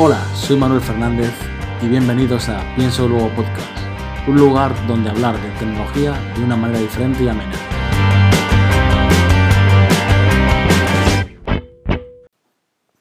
Hola, 0.00 0.24
soy 0.32 0.56
Manuel 0.56 0.80
Fernández 0.80 1.32
y 1.82 1.88
bienvenidos 1.88 2.48
a 2.48 2.62
Pienso 2.76 3.08
Luego 3.08 3.30
Podcast, 3.30 3.68
un 4.28 4.36
lugar 4.36 4.70
donde 4.86 5.10
hablar 5.10 5.34
de 5.34 5.50
tecnología 5.58 6.12
de 6.36 6.44
una 6.44 6.54
manera 6.54 6.78
diferente 6.78 7.24
y 7.24 7.28
amena. 7.28 7.52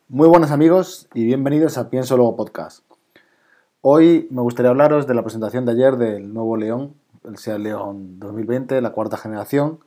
Muy 0.08 0.28
buenos 0.28 0.50
amigos 0.50 1.08
y 1.14 1.24
bienvenidos 1.26 1.78
a 1.78 1.92
Pienso 1.92 2.18
Luego 2.18 2.36
Podcast. 2.36 2.84
Hoy 3.82 4.28
me 4.32 4.42
gustaría 4.42 4.72
hablaros 4.72 5.06
de 5.06 5.14
la 5.14 5.22
presentación 5.22 5.68
de 5.68 5.74
ayer 5.74 5.98
del 5.98 6.34
nuevo 6.34 6.58
León, 6.58 6.96
el 7.26 7.38
SEAT 7.38 7.60
León 7.60 8.18
2020, 8.20 8.82
la 8.82 8.94
cuarta 8.94 9.18
generación. 9.18 9.82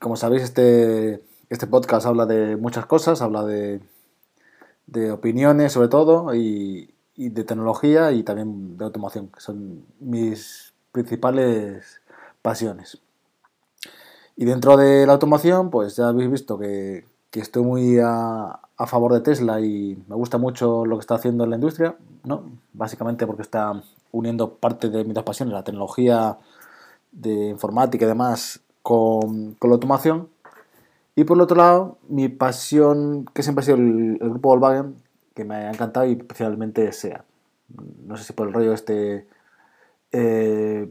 Como 0.00 0.16
sabéis, 0.16 0.42
este, 0.42 1.22
este 1.50 1.68
podcast 1.68 2.04
habla 2.04 2.26
de 2.26 2.56
muchas 2.56 2.84
cosas, 2.84 3.22
habla 3.22 3.44
de 3.44 3.80
de 4.86 5.12
opiniones 5.12 5.72
sobre 5.72 5.88
todo 5.88 6.34
y, 6.34 6.94
de 7.16 7.44
tecnología 7.44 8.10
y 8.12 8.22
también 8.22 8.76
de 8.76 8.84
automoción, 8.84 9.28
que 9.28 9.40
son 9.40 9.84
mis 10.00 10.72
principales 10.90 12.00
pasiones. 12.42 13.00
Y 14.36 14.44
dentro 14.44 14.76
de 14.76 15.06
la 15.06 15.12
automoción, 15.12 15.70
pues 15.70 15.96
ya 15.96 16.08
habéis 16.08 16.30
visto 16.30 16.58
que, 16.58 17.04
estoy 17.32 17.62
muy 17.62 17.98
a, 18.02 18.58
favor 18.86 19.12
de 19.12 19.20
Tesla 19.20 19.60
y 19.60 20.02
me 20.08 20.16
gusta 20.16 20.38
mucho 20.38 20.84
lo 20.84 20.96
que 20.96 21.02
está 21.02 21.14
haciendo 21.14 21.44
en 21.44 21.50
la 21.50 21.56
industria, 21.56 21.96
¿no? 22.24 22.50
Básicamente 22.72 23.26
porque 23.28 23.42
está 23.42 23.80
uniendo 24.10 24.54
parte 24.54 24.88
de 24.88 25.04
mis 25.04 25.14
dos 25.14 25.22
pasiones, 25.22 25.52
la 25.52 25.62
tecnología 25.62 26.38
de 27.12 27.50
informática 27.50 28.04
y 28.04 28.08
demás, 28.08 28.60
con, 28.82 29.54
con 29.54 29.70
la 29.70 29.74
automoción. 29.74 30.28
Y 31.14 31.24
por 31.24 31.36
el 31.36 31.42
otro 31.42 31.56
lado, 31.56 31.98
mi 32.08 32.28
pasión, 32.28 33.26
que 33.34 33.42
siempre 33.42 33.62
ha 33.62 33.66
sido 33.66 33.76
el, 33.76 34.18
grupo 34.18 34.50
Volkswagen, 34.50 34.96
que 35.34 35.44
me 35.44 35.56
ha 35.56 35.70
encantado 35.70 36.06
y 36.06 36.12
especialmente 36.12 36.90
SEA. 36.92 37.24
No 38.06 38.16
sé 38.16 38.24
si 38.24 38.32
por 38.32 38.48
el 38.48 38.54
rollo 38.54 38.72
este, 38.72 39.26
eh, 40.12 40.90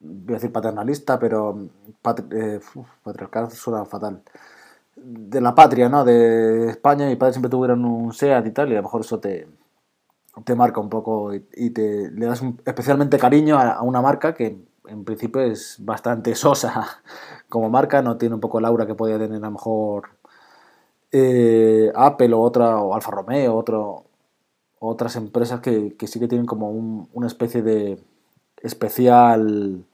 voy 0.00 0.34
a 0.34 0.36
decir 0.36 0.52
paternalista, 0.52 1.18
pero 1.18 1.68
eh, 2.32 2.60
patriarcal 3.02 3.50
suena 3.50 3.84
fatal. 3.84 4.22
De 4.96 5.40
la 5.40 5.54
patria, 5.54 5.88
¿no? 5.88 6.04
De 6.04 6.68
España, 6.70 7.06
mi 7.06 7.16
padre 7.16 7.34
siempre 7.34 7.50
tuvieron 7.50 7.84
un 7.84 8.12
SEAT 8.12 8.46
y 8.46 8.50
tal, 8.52 8.68
y 8.70 8.72
a 8.74 8.76
lo 8.76 8.82
mejor 8.82 9.00
eso 9.02 9.18
te, 9.20 9.48
te 10.44 10.54
marca 10.54 10.80
un 10.80 10.88
poco 10.88 11.34
y, 11.34 11.70
te 11.70 12.10
le 12.10 12.26
das 12.26 12.42
especialmente 12.64 13.18
cariño 13.18 13.58
a, 13.58 13.82
una 13.82 14.00
marca 14.00 14.34
que 14.34 14.58
en 14.86 15.04
principio 15.04 15.40
es 15.42 15.76
bastante 15.80 16.34
sosa 16.36 17.02
como 17.48 17.70
marca, 17.70 18.02
no 18.02 18.16
tiene 18.16 18.34
un 18.34 18.40
poco 18.40 18.58
el 18.58 18.64
aura 18.64 18.86
que 18.86 18.94
podía 18.94 19.18
tener 19.18 19.36
a 19.36 19.46
lo 19.46 19.50
mejor 19.52 20.10
eh, 21.12 21.92
Apple 21.94 22.32
o 22.32 22.40
otra, 22.40 22.78
o 22.78 22.94
Alfa 22.94 23.10
Romeo, 23.10 23.64
otras 24.80 25.16
empresas 25.16 25.60
que, 25.60 25.94
sí 26.06 26.18
que 26.18 26.28
tienen 26.28 26.46
como 26.46 26.70
una 27.12 27.26
especie 27.26 27.62
de 27.62 28.02
especial, 28.62 29.84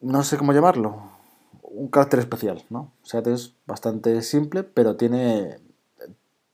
no 0.00 0.22
sé 0.22 0.38
cómo 0.38 0.52
llamarlo, 0.52 1.10
un 1.62 1.88
carácter 1.88 2.20
especial, 2.20 2.62
¿no? 2.70 2.92
O 3.02 3.06
sea, 3.06 3.20
es 3.20 3.54
bastante 3.66 4.22
simple, 4.22 4.62
pero 4.62 4.96
tiene, 4.96 5.58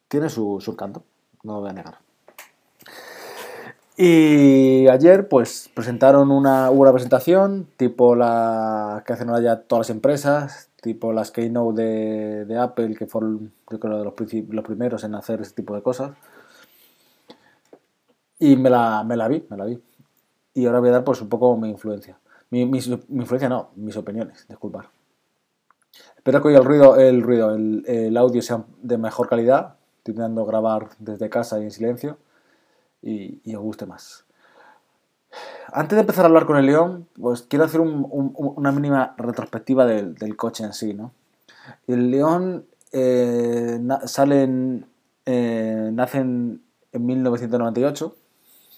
tiene 0.08 0.30
su, 0.30 0.58
su 0.60 0.72
encanto, 0.72 1.04
no 1.42 1.54
lo 1.54 1.60
voy 1.60 1.70
a 1.70 1.75
negar. 1.75 2.09
Y 4.02 4.88
ayer 4.88 5.28
pues 5.28 5.70
presentaron 5.74 6.30
una, 6.30 6.70
una 6.70 6.90
presentación 6.90 7.68
tipo 7.76 8.16
la 8.16 9.02
que 9.04 9.12
hacen 9.12 9.28
ahora 9.28 9.42
ya 9.42 9.60
todas 9.60 9.88
las 9.88 9.94
empresas, 9.94 10.70
tipo 10.80 11.12
las 11.12 11.30
Keynote 11.30 11.82
de, 11.82 12.44
de 12.46 12.56
Apple, 12.56 12.94
que 12.96 13.06
fueron 13.06 13.52
yo 13.70 13.78
creo 13.78 13.98
de 13.98 14.04
los, 14.04 14.14
los 14.48 14.64
primeros 14.64 15.04
en 15.04 15.14
hacer 15.14 15.42
ese 15.42 15.52
tipo 15.52 15.74
de 15.74 15.82
cosas. 15.82 16.12
Y 18.38 18.56
me 18.56 18.70
la, 18.70 19.04
me 19.04 19.19
la 19.19 19.28
vi, 19.28 19.44
me 19.50 19.58
la 19.58 19.66
vi. 19.66 19.78
Y 20.54 20.64
ahora 20.64 20.80
voy 20.80 20.88
a 20.88 20.92
dar 20.92 21.04
pues 21.04 21.20
un 21.20 21.28
poco 21.28 21.54
mi 21.58 21.69
influencia. 21.69 22.19
Mi, 22.48 22.64
mi, 22.64 22.78
influencia 22.78 23.50
no, 23.50 23.69
mis 23.76 23.98
opiniones, 23.98 24.46
disculpar. 24.48 24.88
Espero 26.16 26.41
que 26.41 26.48
hoy 26.48 26.54
el 26.54 26.64
ruido, 26.64 26.96
el 26.96 27.20
ruido, 27.20 27.54
el, 27.54 27.84
el 27.86 28.16
audio 28.16 28.41
sea 28.41 28.64
de 28.80 28.96
mejor 28.96 29.28
calidad. 29.28 29.75
Intentando 29.98 30.46
grabar 30.46 30.88
desde 30.98 31.28
casa 31.28 31.60
y 31.60 31.64
en 31.64 31.70
silencio 31.70 32.16
y, 33.03 33.55
os 33.55 33.62
guste 33.62 33.87
más. 33.87 34.25
Antes 35.72 35.97
de 35.97 36.00
empezar 36.00 36.25
a 36.25 36.28
hablar 36.28 36.47
con 36.47 36.56
el 36.56 36.66
León, 36.66 37.06
pues 37.21 37.43
quiero 37.43 37.65
hacer 37.65 37.81
una 37.81 38.72
mínima 38.72 39.15
retrospectiva 39.16 39.87
del, 39.87 40.37
coche 40.37 40.65
en 40.65 40.72
sí, 40.72 40.94
¿no? 40.94 41.12
El 41.87 42.11
León 42.11 42.66
eh, 42.93 43.78
sale 44.06 44.43
en, 44.43 44.87
eh, 45.27 45.91
nace 45.93 46.19
en, 46.19 46.62
1998, 46.93 48.16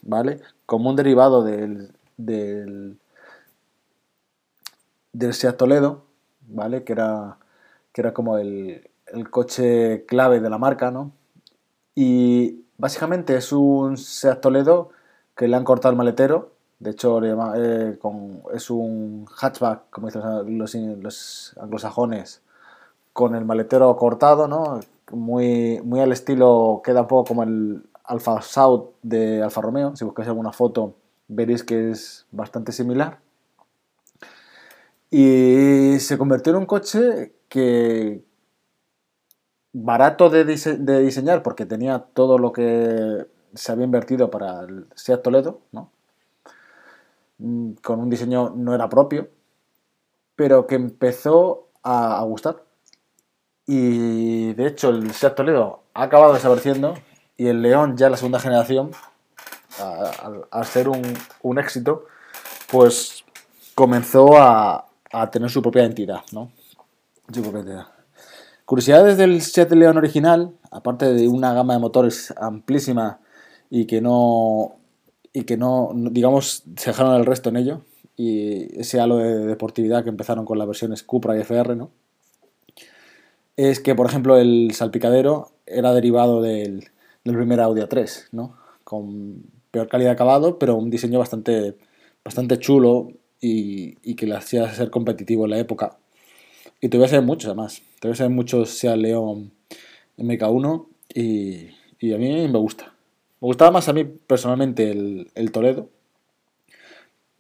¿vale? 0.02 0.40
Como 0.66 0.90
un 0.90 0.96
derivado 0.96 1.42
del, 1.42 1.92
del, 2.18 2.98
del 5.14 5.32
Seat 5.32 5.56
Toledo, 5.56 6.04
¿vale? 6.46 6.84
Que 6.84 6.92
era, 6.92 7.38
que 7.94 8.02
era 8.02 8.12
como 8.12 8.36
el, 8.36 8.90
el 9.06 9.30
coche 9.30 10.04
clave 10.06 10.40
de 10.40 10.50
la 10.50 10.58
marca, 10.58 10.90
¿no? 10.90 11.12
Y 11.94 12.64
Básicamente 12.82 13.36
es 13.36 13.52
un 13.52 13.96
Seat 13.96 14.40
Toledo 14.40 14.90
que 15.36 15.46
le 15.46 15.54
han 15.54 15.62
cortado 15.62 15.92
el 15.92 15.96
maletero. 15.96 16.50
De 16.80 16.90
hecho, 16.90 17.22
eh, 17.22 17.96
es 18.52 18.70
un 18.70 19.24
hatchback, 19.32 19.88
como 19.88 20.08
dicen 20.08 21.00
los, 21.00 21.56
anglosajones, 21.60 22.42
con 23.12 23.36
el 23.36 23.44
maletero 23.44 23.94
cortado, 23.94 24.48
¿no? 24.48 24.80
Muy, 25.12 25.80
muy 25.84 26.00
al 26.00 26.10
estilo, 26.10 26.82
queda 26.82 27.02
un 27.02 27.06
poco 27.06 27.28
como 27.28 27.44
el 27.44 27.84
Alfa 28.02 28.42
South 28.42 28.88
de 29.00 29.44
Alfa 29.44 29.60
Romeo. 29.60 29.94
Si 29.94 30.04
buscáis 30.04 30.26
alguna 30.26 30.50
foto, 30.50 30.96
veréis 31.28 31.62
que 31.62 31.92
es 31.92 32.26
bastante 32.32 32.72
similar. 32.72 33.20
Y 35.08 36.00
se 36.00 36.18
convirtió 36.18 36.50
en 36.50 36.58
un 36.58 36.66
coche 36.66 37.32
que, 37.48 38.24
barato 39.72 40.30
de, 40.30 40.44
diseñar 40.44 41.42
porque 41.42 41.66
tenía 41.66 42.00
todo 42.12 42.38
lo 42.38 42.52
que 42.52 43.26
se 43.54 43.72
había 43.72 43.84
invertido 43.84 44.30
para 44.30 44.60
el 44.60 44.86
Seat 44.94 45.22
Toledo, 45.22 45.60
¿no? 45.72 45.90
Mm, 47.38 47.72
con 47.82 48.00
un 48.00 48.10
diseño 48.10 48.50
no 48.54 48.74
era 48.74 48.88
propio, 48.88 49.28
pero 50.36 50.66
que 50.66 50.74
empezó 50.76 51.68
a, 51.82 52.22
gustar. 52.24 52.62
Y 53.66 54.52
de 54.54 54.66
hecho 54.66 54.90
el 54.90 55.12
Seat 55.12 55.34
Toledo 55.34 55.82
ha 55.94 56.04
acabado 56.04 56.34
desapareciendo 56.34 56.94
y 57.36 57.48
el 57.48 57.62
León 57.62 57.96
ya 57.96 58.10
la 58.10 58.16
segunda 58.16 58.40
generación, 58.40 58.90
al 60.50 60.66
ser 60.66 60.88
un, 60.88 61.58
éxito, 61.58 62.06
pues 62.70 63.24
comenzó 63.74 64.36
a, 64.36 64.86
a, 65.12 65.30
tener 65.30 65.50
su 65.50 65.62
propia 65.62 65.82
identidad, 65.82 66.20
¿no? 66.32 66.52
Su 67.32 67.42
propia. 67.42 67.88
Curiosidades 68.72 69.18
del 69.18 69.42
Seat 69.42 69.70
León 69.72 69.98
original, 69.98 70.54
aparte 70.70 71.12
de 71.12 71.28
una 71.28 71.52
gama 71.52 71.74
de 71.74 71.78
motores 71.78 72.32
amplísima 72.38 73.20
y 73.68 73.84
que 73.84 74.00
no, 74.00 74.76
y 75.34 75.44
que 75.44 75.58
no, 75.58 75.90
digamos, 75.94 76.64
se 76.78 76.88
dejaron 76.88 77.16
el 77.16 77.26
resto 77.26 77.50
en 77.50 77.56
ello, 77.58 77.82
y 78.16 78.80
ese 78.80 78.98
halo 78.98 79.18
de 79.18 79.44
deportividad 79.44 80.04
que 80.04 80.08
empezaron 80.08 80.46
con 80.46 80.56
las 80.56 80.66
versiones 80.66 81.02
Cupra 81.02 81.36
y 81.36 81.40
FR, 81.40 81.76
¿no? 81.76 81.90
Es 83.58 83.78
que, 83.78 83.94
por 83.94 84.06
ejemplo, 84.06 84.38
el 84.38 84.70
salpicadero 84.72 85.52
era 85.66 85.92
derivado 85.92 86.40
del, 86.40 86.88
primer 87.24 87.60
Audi 87.60 87.82
A3, 87.82 88.28
¿no? 88.32 88.56
Con 88.84 89.42
peor 89.70 89.88
calidad 89.88 90.08
de 90.08 90.14
acabado, 90.14 90.58
pero 90.58 90.76
un 90.76 90.88
diseño 90.88 91.18
bastante, 91.18 91.76
bastante 92.24 92.58
chulo 92.58 93.08
y, 93.38 93.98
y 94.02 94.14
que 94.14 94.26
le 94.26 94.34
hacía 94.34 94.72
ser 94.72 94.88
competitivo 94.88 95.44
en 95.44 95.50
la 95.50 95.58
época. 95.58 95.98
Y 96.84 96.88
te 96.88 96.96
voy 96.96 97.04
a 97.04 97.06
hacer 97.06 97.22
muchos 97.22 97.46
además. 97.46 97.80
Te 98.00 98.08
voy 98.08 98.10
a 98.10 98.14
hacer 98.14 98.28
muchos 98.28 98.70
sea 98.70 98.96
León 98.96 99.52
MK1 100.18 100.86
y, 101.14 101.68
a 102.12 102.18
mí 102.18 102.48
me 102.48 102.58
gusta. 102.58 102.92
Me 103.40 103.46
gustaba 103.46 103.70
más 103.70 103.88
a 103.88 103.92
mí 103.92 104.02
personalmente 104.02 104.90
el, 104.90 105.30
el 105.36 105.52
Toledo, 105.52 105.88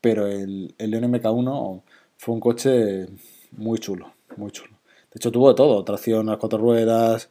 pero 0.00 0.28
el, 0.28 0.76
el 0.78 0.90
León 0.92 1.12
MK1 1.12 1.82
fue 2.18 2.34
un 2.34 2.40
coche 2.40 3.06
muy 3.50 3.80
chulo, 3.80 4.12
muy 4.36 4.52
chulo. 4.52 4.78
De 5.12 5.16
hecho 5.18 5.32
tuvo 5.32 5.48
de 5.48 5.56
todo, 5.56 5.82
tracción 5.82 6.30
a 6.30 6.38
cuatro 6.38 6.60
ruedas, 6.60 7.28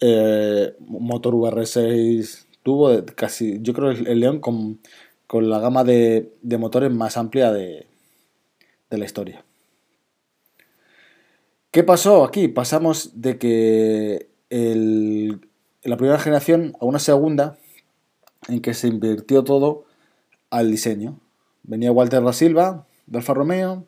eh, 0.00 0.74
motor 0.80 1.34
VR6, 1.34 2.46
tuvo 2.62 3.04
casi, 3.14 3.58
yo 3.60 3.74
creo 3.74 3.90
el, 3.90 4.06
el 4.06 4.20
León 4.20 4.40
con, 4.40 4.80
con 5.26 5.50
la 5.50 5.58
gama 5.58 5.84
de, 5.84 6.32
de 6.40 6.56
motores 6.56 6.90
más 6.90 7.18
amplia 7.18 7.52
de, 7.52 7.86
de 8.88 8.98
la 8.98 9.04
historia. 9.04 9.44
¿Qué 11.72 11.82
pasó 11.82 12.22
aquí? 12.22 12.48
Pasamos 12.48 13.22
de 13.22 13.38
que 13.38 14.28
la 14.50 15.96
primera 15.96 16.18
generación 16.18 16.76
a 16.78 16.84
una 16.84 16.98
segunda 16.98 17.56
en 18.48 18.60
que 18.60 18.74
se 18.74 18.88
invirtió 18.88 19.42
todo 19.42 19.86
al 20.50 20.70
diseño. 20.70 21.18
Venía 21.62 21.90
Walter 21.90 22.22
da 22.22 22.34
Silva 22.34 22.86
de 23.06 23.16
Alfa 23.16 23.32
Romeo 23.32 23.86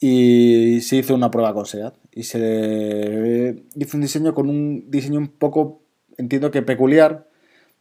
y 0.00 0.80
se 0.80 0.96
hizo 0.96 1.14
una 1.14 1.30
prueba 1.30 1.54
con 1.54 1.66
SEAT 1.66 1.94
y 2.10 2.24
se 2.24 3.62
hizo 3.76 3.96
un 3.96 4.00
diseño 4.00 4.34
con 4.34 4.48
un 4.48 4.90
diseño 4.90 5.20
un 5.20 5.28
poco 5.28 5.82
entiendo 6.18 6.50
que 6.50 6.62
peculiar, 6.62 7.28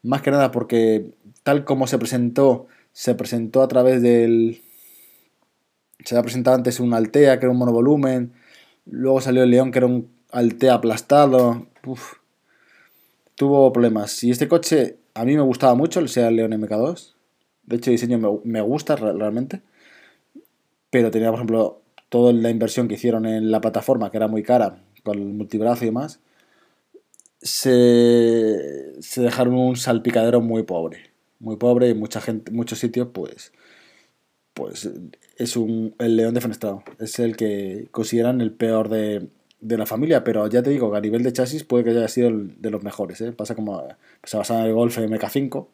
más 0.03 0.21
que 0.21 0.29
nada 0.29 0.51
porque 0.51 1.15
tal 1.41 1.65
como 1.65 1.87
se 1.87 1.97
presentó, 1.97 2.67
se 2.93 3.15
presentó 3.15 3.63
a 3.63 3.67
través 3.67 4.03
del... 4.03 4.61
Se 6.05 6.15
ha 6.15 6.21
presentado 6.21 6.55
antes 6.55 6.79
un 6.79 6.93
Altea, 6.93 7.39
que 7.39 7.45
era 7.47 7.51
un 7.51 7.57
monovolumen, 7.57 8.33
luego 8.85 9.21
salió 9.21 9.43
el 9.43 9.49
León, 9.49 9.71
que 9.71 9.79
era 9.79 9.87
un 9.87 10.09
Altea 10.31 10.75
aplastado. 10.75 11.67
Tuvo 13.35 13.73
problemas. 13.73 14.23
Y 14.23 14.31
este 14.31 14.47
coche 14.47 14.97
a 15.13 15.25
mí 15.25 15.35
me 15.35 15.41
gustaba 15.41 15.75
mucho, 15.75 15.99
el 15.99 16.09
Seat 16.09 16.31
León 16.31 16.51
MK2. 16.51 17.13
De 17.63 17.75
hecho, 17.77 17.89
el 17.89 17.95
diseño 17.95 18.41
me, 18.43 18.61
gusta 18.61 18.95
realmente. 18.95 19.61
Pero 20.89 21.11
tenía, 21.11 21.29
por 21.29 21.35
ejemplo, 21.35 21.81
toda 22.09 22.33
la 22.33 22.49
inversión 22.49 22.87
que 22.87 22.95
hicieron 22.95 23.25
en 23.25 23.51
la 23.51 23.61
plataforma, 23.61 24.11
que 24.11 24.17
era 24.17 24.27
muy 24.27 24.43
cara, 24.43 24.83
con 25.03 25.17
el 25.17 25.25
multibrazo 25.25 25.83
y 25.83 25.87
demás 25.87 26.19
se, 27.41 28.93
dejaron 29.15 29.55
un 29.55 29.75
salpicadero 29.75 30.41
muy 30.41 30.63
pobre. 30.63 31.11
Muy 31.39 31.57
pobre 31.57 31.89
y 31.89 31.93
mucha 31.93 32.21
gente, 32.21 32.51
muchos 32.51 32.79
sitios, 32.79 33.09
pues, 33.13 33.51
pues 34.53 34.89
es 35.37 35.55
un, 35.55 35.95
el 35.99 36.15
león 36.17 36.33
defenestrado. 36.33 36.83
Es 36.99 37.19
el 37.19 37.35
que 37.37 37.87
consideran 37.91 38.41
el 38.41 38.51
peor 38.51 38.89
de, 38.89 39.29
la 39.59 39.85
familia, 39.85 40.23
pero 40.23 40.47
ya 40.47 40.63
te 40.63 40.69
digo 40.69 40.91
que 40.91 40.97
a 40.97 41.01
nivel 41.01 41.23
de 41.23 41.33
chasis 41.33 41.63
puede 41.63 41.83
que 41.83 41.89
haya 41.91 42.07
sido 42.07 42.29
el 42.29 42.61
de 42.61 42.69
los 42.71 42.83
mejores. 42.83 43.21
¿eh? 43.21 43.31
Pasa 43.31 43.55
como 43.55 43.83
se 44.23 44.37
basa 44.37 44.59
en 44.59 44.67
el 44.67 44.73
Golf 44.73 44.97
MK5 44.97 45.67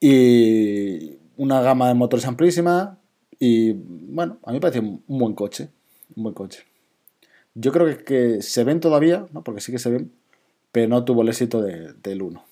y 0.00 1.18
una 1.36 1.60
gama 1.60 1.88
de 1.88 1.94
motores 1.94 2.26
amplísima 2.26 2.98
y 3.38 3.72
bueno, 3.72 4.38
a 4.44 4.50
mí 4.50 4.56
me 4.56 4.60
parece 4.60 4.80
un 4.80 5.02
buen 5.06 5.34
coche, 5.34 5.70
un 6.14 6.24
buen 6.24 6.34
coche. 6.34 6.64
Yo 7.54 7.72
creo 7.72 8.04
que, 8.04 8.42
se 8.42 8.64
ven 8.64 8.80
todavía, 8.80 9.26
¿no? 9.32 9.42
porque 9.42 9.60
sí 9.60 9.72
que 9.72 9.78
se 9.78 9.90
ven, 9.90 10.12
pero 10.72 10.88
no 10.88 11.04
tuvo 11.04 11.22
el 11.22 11.28
éxito 11.28 11.60
del 11.62 12.22
1. 12.22 12.44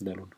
Del 0.00 0.20
1. 0.20 0.35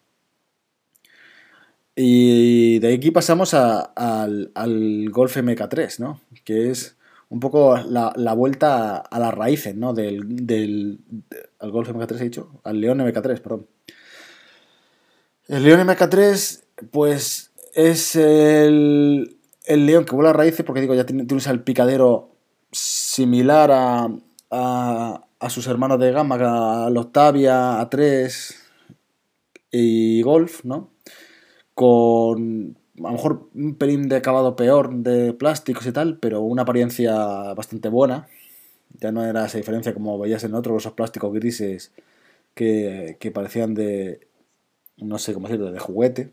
Y 2.01 2.79
de 2.79 2.95
aquí 2.95 3.11
pasamos 3.11 3.55
al, 3.55 5.11
Golf 5.11 5.37
MK3, 5.37 5.99
¿no? 5.99 6.21
que 6.45 6.71
es 6.71 6.97
un 7.29 7.41
poco 7.41 7.77
la, 7.77 8.35
vuelta 8.35 8.99
a, 8.99 9.19
las 9.19 9.35
raíces 9.35 9.75
¿no? 9.75 9.95
del, 9.95 10.21
del, 10.47 11.01
al 11.59 11.73
Golf 11.73 11.89
MK3, 11.89 12.21
he 12.21 12.25
dicho, 12.25 12.61
al 12.63 12.81
León 12.81 13.01
MK3, 13.01 13.41
perdón. 13.41 13.67
El 15.49 15.65
León 15.65 15.81
MK3, 15.89 16.63
pues 16.93 17.51
es 17.75 18.15
el, 18.15 19.37
el 19.67 19.87
León 19.87 20.05
que 20.05 20.15
vuela 20.15 20.31
a 20.31 20.35
raíces, 20.35 20.65
porque 20.65 20.81
digo, 20.81 20.95
ya 20.95 21.05
tiene, 21.05 21.25
tiene 21.25 21.35
un 21.35 21.41
salpicadero 21.41 22.31
similar 22.71 23.73
a, 23.73 24.09
a, 24.51 25.51
sus 25.51 25.67
hermanos 25.67 25.99
de 25.99 26.13
gama, 26.13 26.37
a 26.37 26.91
Octavia, 26.91 27.81
A3 27.81 28.55
y 29.73 30.23
Golf, 30.23 30.65
¿no? 30.65 30.93
Con 31.79 32.77
a 32.99 33.03
lo 33.03 33.13
mejor 33.13 33.49
un 33.55 33.77
pelín 33.77 34.09
de 34.09 34.17
acabado 34.17 34.57
peor 34.57 34.93
de 34.93 35.33
plásticos 35.33 35.87
y 35.87 35.93
tal, 35.93 36.19
pero 36.19 36.41
una 36.41 36.63
apariencia 36.63 37.15
bastante 37.55 37.89
buena. 37.89 38.27
Ya 39.01 39.13
no 39.13 39.25
era 39.25 39.47
esa 39.47 39.59
diferencia 39.59 39.95
como 39.95 40.19
veías 40.19 40.43
en 40.43 40.55
otros, 40.55 40.83
esos 40.83 40.95
plásticos 40.95 41.33
grises 41.33 41.93
que, 42.55 43.17
que 43.21 43.31
parecían 43.31 43.75
de, 43.75 44.27
no 44.97 45.19
sé 45.19 45.35
cómo 45.35 45.47
decirlo, 45.47 45.71
de 45.71 45.79
juguete. 45.79 46.33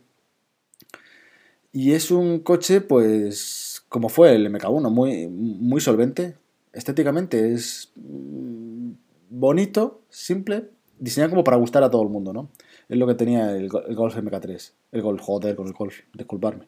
Y 1.71 1.91
es 1.91 2.09
un 2.09 2.39
coche, 2.39 2.81
pues, 2.81 3.85
como 3.87 4.09
fue 4.09 4.33
el 4.33 4.51
MK1, 4.51 4.89
muy, 4.89 5.27
muy 5.27 5.79
solvente, 5.79 6.35
estéticamente 6.73 7.53
es 7.53 7.91
mm, 7.95 8.91
bonito, 9.29 10.01
simple, 10.09 10.69
diseñado 10.97 11.31
como 11.31 11.43
para 11.43 11.57
gustar 11.57 11.83
a 11.83 11.91
todo 11.91 12.01
el 12.01 12.09
mundo, 12.09 12.33
¿no? 12.33 12.49
Es 12.87 12.97
lo 12.97 13.07
que 13.07 13.15
tenía 13.15 13.51
el, 13.55 13.69
Golf 13.69 14.15
MK3. 14.15 14.71
El 14.91 15.01
Golf, 15.01 15.21
joder, 15.21 15.55
con 15.55 15.67
el 15.67 15.73
Golf, 15.73 16.01
disculparme. 16.13 16.67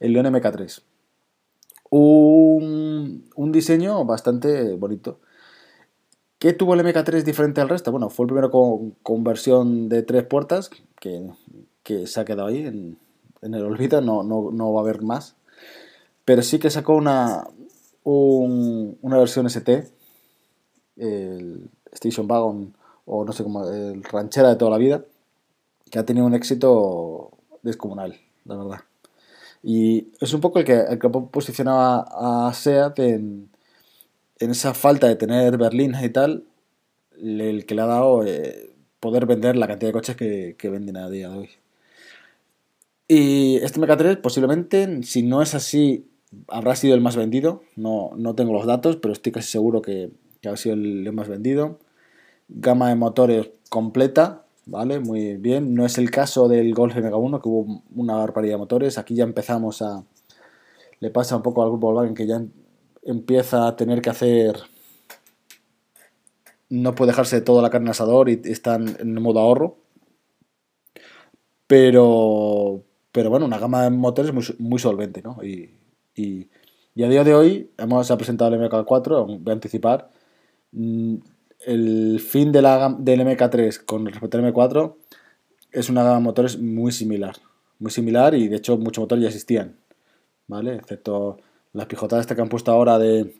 El 0.00 0.12
León 0.12 0.26
MK3. 0.26 0.82
Un, 1.90 3.30
un 3.34 3.52
diseño 3.52 4.04
bastante 4.04 4.74
bonito. 4.74 5.20
¿Qué 6.38 6.52
tuvo 6.52 6.74
el 6.74 6.80
MK3 6.80 7.22
diferente 7.22 7.60
al 7.60 7.70
resto? 7.70 7.90
Bueno, 7.90 8.10
fue 8.10 8.24
el 8.24 8.28
primero 8.28 8.50
con, 8.50 9.24
versión 9.24 9.88
de 9.88 10.02
tres 10.02 10.24
puertas, 10.24 10.70
que, 11.00 11.30
que, 11.82 12.06
se 12.06 12.20
ha 12.20 12.24
quedado 12.26 12.48
ahí 12.48 12.66
en, 12.66 12.98
en 13.40 13.54
el 13.54 13.64
olvido, 13.64 14.00
no, 14.02 14.22
no, 14.22 14.50
no, 14.52 14.72
va 14.72 14.80
a 14.80 14.84
haber 14.84 15.00
más. 15.00 15.36
Pero 16.26 16.42
sí 16.42 16.58
que 16.58 16.68
sacó 16.68 16.96
una, 16.96 17.46
una 18.02 19.18
versión 19.18 19.46
ST, 19.46 19.90
el 20.96 21.70
Station 21.92 22.30
Wagon, 22.30 22.74
o 23.06 23.24
no 23.24 23.32
sé 23.32 23.42
cómo, 23.42 23.66
el 23.68 24.02
ranchera 24.04 24.50
de 24.50 24.56
toda 24.56 24.72
la 24.72 24.78
vida, 24.78 25.04
que 25.94 26.00
ha 26.00 26.04
tenido 26.04 26.26
un 26.26 26.34
éxito 26.34 27.30
descomunal, 27.62 28.16
la 28.46 28.56
verdad. 28.56 28.80
Y 29.62 30.08
es 30.20 30.34
un 30.34 30.40
poco 30.40 30.58
el 30.58 30.64
que, 30.64 30.72
el 30.72 30.98
que 30.98 31.08
posicionaba 31.08 32.48
a 32.48 32.52
SEAT 32.52 32.98
en, 32.98 33.48
en 34.40 34.50
esa 34.50 34.74
falta 34.74 35.06
de 35.06 35.14
tener 35.14 35.56
berlines 35.56 36.02
y 36.02 36.08
tal, 36.08 36.48
el 37.22 37.64
que 37.64 37.76
le 37.76 37.82
ha 37.82 37.86
dado 37.86 38.26
eh, 38.26 38.74
poder 38.98 39.24
vender 39.26 39.54
la 39.54 39.68
cantidad 39.68 39.90
de 39.90 39.92
coches 39.92 40.16
que, 40.16 40.56
que 40.58 40.68
venden 40.68 40.96
a 40.96 41.08
día 41.08 41.28
de 41.28 41.38
hoy. 41.38 41.50
Y 43.06 43.58
este 43.58 43.80
MK3 43.80 44.20
posiblemente, 44.20 45.04
si 45.04 45.22
no 45.22 45.42
es 45.42 45.54
así 45.54 46.10
habrá 46.48 46.74
sido 46.74 46.96
el 46.96 47.02
más 47.02 47.14
vendido, 47.14 47.62
no, 47.76 48.10
no 48.16 48.34
tengo 48.34 48.52
los 48.52 48.66
datos, 48.66 48.96
pero 48.96 49.12
estoy 49.12 49.30
casi 49.30 49.52
seguro 49.52 49.80
que, 49.80 50.10
que 50.40 50.48
ha 50.48 50.56
sido 50.56 50.74
el 50.74 51.12
más 51.12 51.28
vendido. 51.28 51.78
Gama 52.48 52.88
de 52.88 52.96
motores 52.96 53.50
completa, 53.68 54.43
¿vale? 54.66 55.00
Muy 55.00 55.36
bien. 55.36 55.74
No 55.74 55.84
es 55.86 55.98
el 55.98 56.10
caso 56.10 56.48
del 56.48 56.74
Golf 56.74 56.96
MK1, 56.96 57.42
que 57.42 57.48
hubo 57.48 57.82
una 57.94 58.16
barbaridad 58.16 58.54
de 58.54 58.58
motores. 58.58 58.98
Aquí 58.98 59.14
ya 59.14 59.24
empezamos 59.24 59.82
a... 59.82 60.04
Le 61.00 61.10
pasa 61.10 61.36
un 61.36 61.42
poco 61.42 61.62
al 61.62 61.70
grupo 61.70 61.88
Volkswagen 61.88 62.14
que 62.14 62.26
ya 62.26 62.36
em, 62.36 62.50
empieza 63.02 63.66
a 63.66 63.76
tener 63.76 64.00
que 64.02 64.10
hacer... 64.10 64.56
No 66.70 66.94
puede 66.94 67.12
dejarse 67.12 67.40
toda 67.40 67.62
la 67.62 67.70
carne 67.70 67.90
asador 67.90 68.28
y 68.28 68.40
están 68.44 68.96
en 68.98 69.14
modo 69.22 69.40
ahorro. 69.40 69.76
Pero, 71.66 72.82
pero 73.12 73.30
bueno, 73.30 73.46
una 73.46 73.58
gama 73.58 73.82
de 73.84 73.90
motores 73.90 74.32
muy, 74.32 74.44
muy 74.58 74.78
solvente, 74.78 75.22
¿no? 75.22 75.42
Y, 75.42 75.78
y, 76.14 76.48
a 77.02 77.08
día 77.08 77.24
de 77.24 77.34
hoy 77.34 77.70
hemos 77.78 78.10
presentado 78.12 78.54
el 78.54 78.60
MK4, 78.60 79.40
voy 79.40 79.50
a 79.50 79.52
anticipar. 79.52 80.10
El 81.66 82.20
fin 82.20 82.52
de 82.52 82.62
la, 82.62 82.94
del 82.98 83.20
MK3 83.20 83.84
con 83.84 84.06
respecto 84.06 84.38
al 84.38 84.44
M4 84.44 84.96
es 85.72 85.88
una 85.88 86.02
gama 86.02 86.16
de 86.16 86.22
motores 86.22 86.58
muy 86.58 86.92
similar. 86.92 87.36
Muy 87.78 87.90
similar 87.90 88.34
y 88.34 88.48
de 88.48 88.56
hecho 88.56 88.76
muchos 88.76 89.02
motores 89.02 89.22
ya 89.22 89.28
existían. 89.28 89.76
¿Vale? 90.46 90.76
Excepto 90.76 91.38
las 91.72 91.86
pijotadas 91.86 92.26
que 92.26 92.40
han 92.40 92.48
puesto 92.48 92.70
ahora 92.70 92.98
de, 92.98 93.34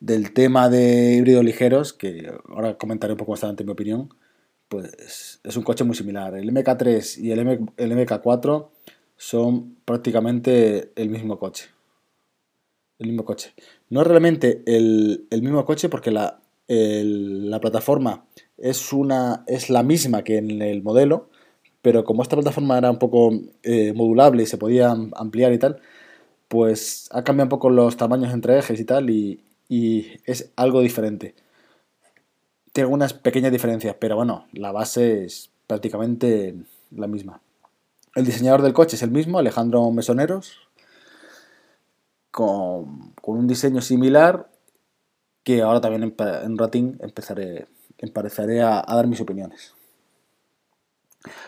del 0.00 0.32
tema 0.32 0.68
de 0.68 1.16
híbridos 1.16 1.44
ligeros, 1.44 1.92
que 1.92 2.32
ahora 2.48 2.78
comentaré 2.78 3.12
un 3.12 3.18
poco 3.18 3.32
más 3.32 3.42
adelante 3.42 3.64
mi 3.64 3.72
opinión, 3.72 4.14
pues 4.68 5.40
es 5.42 5.56
un 5.56 5.62
coche 5.62 5.84
muy 5.84 5.96
similar. 5.96 6.36
El 6.36 6.52
MK3 6.52 7.18
y 7.18 7.32
el, 7.32 7.40
el 7.40 7.92
MK4 7.92 8.68
son 9.16 9.76
prácticamente 9.84 10.92
el 10.96 11.10
mismo 11.10 11.38
coche. 11.38 11.66
El 12.98 13.08
mismo 13.08 13.24
coche. 13.24 13.52
No 13.90 14.00
es 14.00 14.06
realmente 14.06 14.62
el, 14.66 15.26
mismo 15.30 15.64
coche 15.64 15.88
porque 15.88 16.10
la, 16.10 16.40
la, 16.68 17.60
plataforma 17.60 18.24
es, 18.56 18.92
una, 18.92 19.44
es 19.46 19.70
la 19.70 19.82
misma 19.82 20.22
que 20.22 20.36
en 20.38 20.62
el 20.62 20.82
modelo, 20.82 21.30
pero 21.82 22.04
como 22.04 22.22
esta 22.22 22.36
plataforma 22.36 22.78
era 22.78 22.90
un 22.90 22.98
poco 22.98 23.32
eh, 23.62 23.92
modulable 23.94 24.42
y 24.42 24.46
se 24.46 24.58
podía 24.58 24.90
ampliar 24.90 25.52
y 25.52 25.58
tal, 25.58 25.80
pues 26.48 27.08
ha 27.12 27.24
cambiado 27.24 27.46
un 27.46 27.50
poco 27.50 27.70
los 27.70 27.96
tamaños 27.96 28.32
entre 28.32 28.58
ejes 28.58 28.78
y 28.80 28.84
tal 28.84 29.10
y, 29.10 29.44
y 29.68 30.18
es 30.24 30.52
algo 30.56 30.80
diferente. 30.80 31.34
Tiene 32.72 32.84
algunas 32.84 33.14
pequeñas 33.14 33.52
diferencias, 33.52 33.96
pero 33.98 34.16
bueno, 34.16 34.46
la 34.52 34.72
base 34.72 35.24
es 35.24 35.50
prácticamente 35.66 36.54
la 36.90 37.06
misma. 37.06 37.40
El 38.14 38.24
diseñador 38.24 38.62
del 38.62 38.72
coche 38.72 38.96
es 38.96 39.02
el 39.02 39.10
mismo, 39.10 39.38
Alejandro 39.38 39.90
Mesoneros, 39.90 40.68
con, 42.30 43.14
un 43.22 43.46
diseño 43.46 43.80
similar 43.80 44.48
que 45.48 45.62
ahora 45.62 45.80
también 45.80 46.02
en, 46.02 46.14
en 46.44 46.58
rating 46.58 46.96
empezaré, 47.00 47.68
empezaré 47.96 48.60
a, 48.60 48.84
dar 48.86 49.06
mis 49.06 49.18
opiniones. 49.22 49.72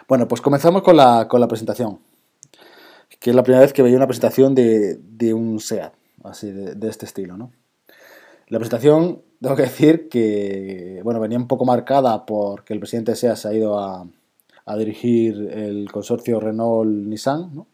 Bueno, 0.08 0.26
pues 0.26 0.40
comenzamos 0.40 0.80
con 0.80 0.96
la, 0.96 1.28
presentación, 1.46 1.98
que 3.18 3.28
es 3.28 3.36
la 3.36 3.42
primera 3.42 3.60
vez 3.60 3.74
que 3.74 3.82
veía 3.82 3.98
una 3.98 4.06
presentación 4.06 4.54
de, 4.54 5.34
un 5.34 5.60
SEAT, 5.60 5.92
así 6.24 6.50
de, 6.50 6.88
este 6.88 7.04
estilo, 7.04 7.36
¿no? 7.36 7.52
La 8.48 8.58
presentación, 8.58 9.20
tengo 9.38 9.54
que 9.54 9.64
decir 9.64 10.08
que, 10.08 11.02
bueno, 11.04 11.20
venía 11.20 11.36
un 11.36 11.46
poco 11.46 11.66
marcada 11.66 12.24
porque 12.24 12.72
el 12.72 12.80
presidente 12.80 13.12
de 13.12 13.16
SEAT 13.16 13.36
se 13.36 13.48
ha 13.48 13.52
ido 13.52 13.78
a, 13.78 14.06
a 14.64 14.76
dirigir 14.78 15.34
el 15.52 15.92
consorcio 15.92 16.40
Renault-Nissan, 16.40 17.54
¿no? 17.54 17.66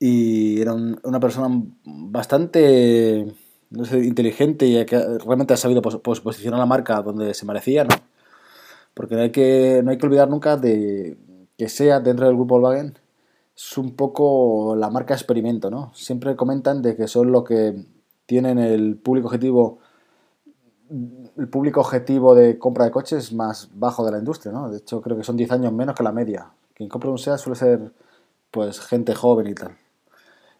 Y 0.00 0.60
era 0.60 0.74
una 0.74 1.20
persona 1.20 1.62
bastante, 1.84 3.24
no 3.72 3.84
sé, 3.84 3.98
inteligente 4.04 4.66
y 4.66 4.84
realmente 4.84 5.54
ha 5.54 5.56
sabido 5.56 5.82
posicionar 5.82 6.58
la 6.58 6.66
marca 6.66 7.02
donde 7.02 7.34
se 7.34 7.46
merecía, 7.46 7.84
¿no? 7.84 7.94
Porque 8.94 9.14
no 9.14 9.22
hay 9.22 9.30
que, 9.30 9.80
no 9.84 9.90
hay 9.90 9.98
que 9.98 10.06
olvidar 10.06 10.28
nunca 10.28 10.56
de 10.56 11.16
que 11.56 11.68
sea 11.68 12.00
dentro 12.00 12.26
del 12.26 12.34
grupo 12.34 12.58
Volkswagen 12.58 12.98
es 13.56 13.78
un 13.78 13.94
poco 13.94 14.74
la 14.76 14.90
marca 14.90 15.14
experimento, 15.14 15.70
¿no? 15.70 15.92
Siempre 15.94 16.36
comentan 16.36 16.82
de 16.82 16.96
que 16.96 17.06
son 17.06 17.32
lo 17.32 17.44
que 17.44 17.84
tienen 18.26 18.58
el 18.58 18.96
público 18.96 19.28
objetivo 19.28 19.78
el 21.38 21.48
público 21.48 21.80
objetivo 21.80 22.34
de 22.34 22.58
compra 22.58 22.84
de 22.84 22.90
coches 22.90 23.32
más 23.32 23.70
bajo 23.74 24.04
de 24.04 24.12
la 24.12 24.18
industria, 24.18 24.52
¿no? 24.52 24.68
De 24.68 24.78
hecho, 24.78 25.00
creo 25.00 25.16
que 25.16 25.24
son 25.24 25.36
10 25.36 25.52
años 25.52 25.72
menos 25.72 25.94
que 25.94 26.02
la 26.02 26.12
media. 26.12 26.50
Quien 26.74 26.88
compra 26.88 27.10
un 27.10 27.18
SEAT 27.18 27.38
suele 27.38 27.58
ser, 27.58 27.92
pues, 28.50 28.80
gente 28.80 29.14
joven 29.14 29.46
y 29.46 29.54
tal. 29.54 29.76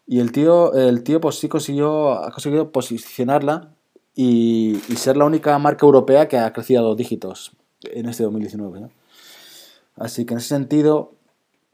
Y 0.06 0.20
el 0.20 0.32
tío, 0.32 0.72
el 0.74 1.02
tío 1.04 1.20
pues 1.20 1.36
sí 1.36 1.48
consiguió, 1.48 2.12
ha 2.12 2.30
conseguido 2.30 2.72
posicionarla 2.72 3.72
y, 4.14 4.80
ser 4.96 5.16
la 5.16 5.24
única 5.24 5.58
marca 5.58 5.86
europea 5.86 6.28
que 6.28 6.38
ha 6.38 6.52
crecido 6.52 6.80
a 6.80 6.84
dos 6.84 6.96
dígitos 6.96 7.52
en 7.82 8.08
este 8.08 8.24
2019. 8.24 8.90
Así 9.96 10.24
que 10.24 10.34
en 10.34 10.38
ese 10.38 10.48
sentido, 10.48 11.12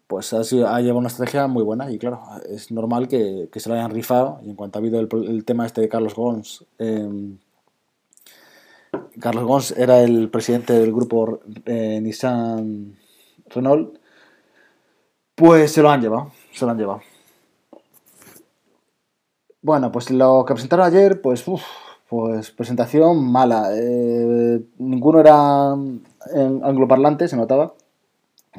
pues 0.07 0.33
ha, 0.33 0.41
ha, 0.41 0.81
llevado 0.81 0.99
una 0.99 1.09
estrategia 1.09 1.47
muy 1.47 1.63
buena 1.63 1.91
y 1.91 1.99
claro, 1.99 2.21
es 2.49 2.71
normal 2.71 3.09
que, 3.09 3.49
se 3.55 3.69
la 3.69 3.77
hayan 3.77 3.91
rifado. 3.91 4.41
Y 4.45 4.51
en 4.51 4.57
cuanto 4.57 4.79
ha 4.79 4.81
habido 4.81 5.01
el, 5.01 5.45
tema 5.45 5.67
este 5.67 5.81
de 5.81 5.89
Carlos 5.89 6.15
Gons, 6.15 6.65
em, 6.79 7.39
Carlos 9.21 9.45
Gons 9.45 9.73
era 9.73 10.01
el 10.01 10.31
presidente 10.31 10.73
del 10.73 10.93
grupo 10.93 11.41
eh, 11.67 12.01
Nissan 12.01 12.97
Renault, 13.47 13.99
pues 15.35 15.73
se 15.73 15.83
lo 15.83 15.91
han 15.91 16.01
llevado, 16.01 16.33
se 16.53 16.65
lo 16.65 16.71
han 16.71 16.79
llevado. 16.79 17.01
Bueno, 19.63 19.91
pues 19.91 20.11
lo 20.11 20.45
que 20.47 20.55
presentaron 20.55 20.87
ayer, 20.87 21.21
pues, 21.21 21.45
pues 22.09 22.51
presentación 22.53 23.25
mala. 23.31 23.71
Eh, 23.75 24.63
ninguno 24.79 25.21
era 25.21 25.73
angloparlante, 25.73 27.29
se 27.29 27.37
notaba. 27.37 27.75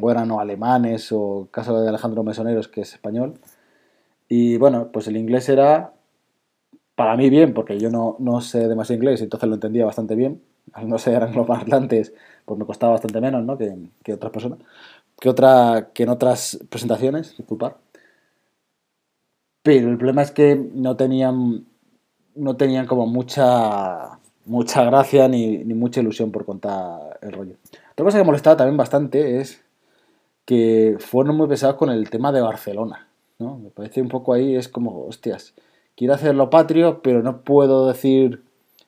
O 0.01 0.11
eran 0.11 0.31
alemanes, 0.31 1.11
o 1.11 1.47
caso 1.51 1.81
de 1.81 1.89
Alejandro 1.89 2.23
Mesoneros, 2.23 2.67
que 2.67 2.81
es 2.81 2.93
español. 2.93 3.39
Y 4.27 4.57
bueno, 4.57 4.89
pues 4.91 5.07
el 5.07 5.17
inglés 5.17 5.49
era 5.49 5.93
para 6.95 7.15
mí 7.15 7.29
bien, 7.29 7.53
porque 7.53 7.79
yo 7.79 7.89
no, 7.89 8.17
no 8.19 8.41
sé 8.41 8.67
demasiado 8.67 9.01
inglés, 9.01 9.21
entonces 9.21 9.47
lo 9.49 9.55
entendía 9.55 9.85
bastante 9.85 10.15
bien. 10.15 10.41
Al 10.73 10.89
no 10.89 10.97
ser 10.97 11.23
angloparlantes, 11.23 12.13
pues 12.45 12.59
me 12.59 12.65
costaba 12.65 12.93
bastante 12.93 13.21
menos 13.21 13.43
¿no? 13.45 13.57
que, 13.57 13.73
que 14.03 14.13
otras 14.13 14.31
personas. 14.31 14.59
Que, 15.19 15.29
otra, 15.29 15.89
que 15.93 16.03
en 16.03 16.09
otras 16.09 16.59
presentaciones, 16.69 17.37
disculpad. 17.37 17.73
Pero 19.69 19.91
el 19.91 19.97
problema 19.97 20.23
es 20.23 20.31
que 20.31 20.55
no 20.55 20.95
tenían, 20.95 21.63
no 22.33 22.55
tenían 22.55 22.87
como 22.87 23.05
mucha, 23.05 24.17
mucha 24.45 24.83
gracia 24.83 25.27
ni, 25.27 25.63
mucha 25.63 25.99
ilusión 25.99 26.31
por 26.31 26.43
contar 26.43 27.19
el 27.21 27.31
rollo. 27.31 27.53
Otra 27.91 28.03
cosa 28.03 28.17
que 28.17 28.23
molestaba 28.23 28.57
también 28.57 28.77
bastante 28.77 29.39
es 29.39 29.61
que 30.45 30.97
fueron 30.97 31.37
muy 31.37 31.47
pesados 31.47 31.75
con 31.75 31.91
el 31.91 32.09
tema 32.09 32.31
de 32.31 32.41
Barcelona. 32.41 33.09
¿no? 33.37 33.59
Me 33.59 33.69
parece 33.69 34.01
un 34.01 34.09
poco 34.09 34.33
ahí, 34.33 34.55
es 34.55 34.69
como, 34.69 35.05
hostias, 35.05 35.53
quiero 35.95 36.15
hacerlo 36.15 36.49
patrio, 36.49 37.03
pero 37.03 37.21
no 37.21 37.43
puedo 37.43 37.87
decir 37.87 38.41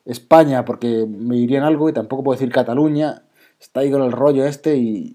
España 0.04 0.64
porque 0.64 1.06
me 1.06 1.36
irían 1.36 1.62
algo 1.62 1.88
y 1.88 1.92
tampoco 1.92 2.24
puedo 2.24 2.40
decir 2.40 2.52
Cataluña. 2.52 3.22
Está 3.60 3.82
ahí 3.82 3.92
con 3.92 4.02
el 4.02 4.10
rollo 4.10 4.44
este 4.44 4.78
y, 4.78 5.14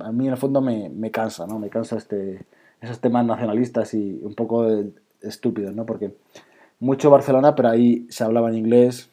a 0.00 0.12
mí 0.12 0.26
en 0.26 0.32
el 0.32 0.38
fondo 0.38 0.60
me, 0.60 0.90
me 0.90 1.10
cansa, 1.10 1.46
¿no? 1.46 1.58
Me 1.58 1.70
cansa 1.70 1.96
este, 1.96 2.44
esos 2.80 3.00
temas 3.00 3.24
nacionalistas 3.26 3.94
y 3.94 4.20
un 4.22 4.34
poco 4.34 4.66
estúpidos, 5.20 5.74
¿no? 5.74 5.86
Porque 5.86 6.14
mucho 6.78 7.10
Barcelona, 7.10 7.54
pero 7.54 7.68
ahí 7.68 8.06
se 8.10 8.24
hablaba 8.24 8.48
en 8.48 8.56
inglés. 8.56 9.10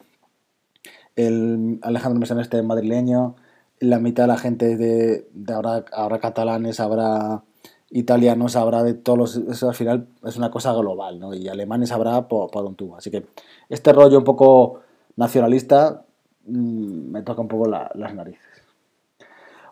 El 1.16 1.78
Alejandro 1.82 2.20
Mesán 2.20 2.40
este 2.40 2.62
madrileño, 2.62 3.36
la 3.80 3.98
mitad 3.98 4.24
de 4.24 4.28
la 4.28 4.38
gente 4.38 4.76
de, 4.76 5.28
de 5.32 5.52
ahora, 5.52 5.84
ahora 5.92 6.18
catalanes, 6.18 6.80
habrá 6.80 7.42
italianos, 7.90 8.56
habrá 8.56 8.82
de 8.82 8.94
todos 8.94 9.18
los... 9.18 9.36
Eso 9.36 9.68
al 9.68 9.74
final 9.74 10.08
es 10.24 10.36
una 10.36 10.50
cosa 10.50 10.72
global, 10.72 11.18
¿no? 11.20 11.34
Y 11.34 11.48
alemanes 11.48 11.92
habrá 11.92 12.28
por, 12.28 12.50
por 12.50 12.64
un 12.64 12.74
tubo. 12.74 12.96
Así 12.96 13.10
que 13.10 13.26
este 13.68 13.92
rollo 13.92 14.18
un 14.18 14.24
poco 14.24 14.80
nacionalista 15.16 16.04
mmm, 16.46 17.10
me 17.10 17.22
toca 17.22 17.40
un 17.40 17.48
poco 17.48 17.68
la, 17.68 17.90
las 17.94 18.14
narices. 18.14 18.42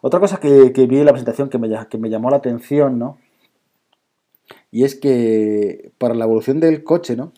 Otra 0.03 0.21
cosa 0.21 0.39
que, 0.39 0.73
que, 0.73 0.87
vi 0.87 0.99
en 0.99 1.07
la 1.07 1.13
presentación 1.13 1.49
que 1.49 1.59
me, 1.59 1.69
que 1.89 1.99
me 1.99 2.11
llamó 2.11 2.31
la 2.31 2.37
atención, 2.37 2.99
¿no? 2.99 3.19
Y 4.77 4.85
es 4.85 4.95
que 4.95 5.91
para 5.97 6.13
la 6.13 6.27
evolución 6.27 6.61
del 6.61 6.85
coche, 6.85 7.17
¿no? 7.17 7.33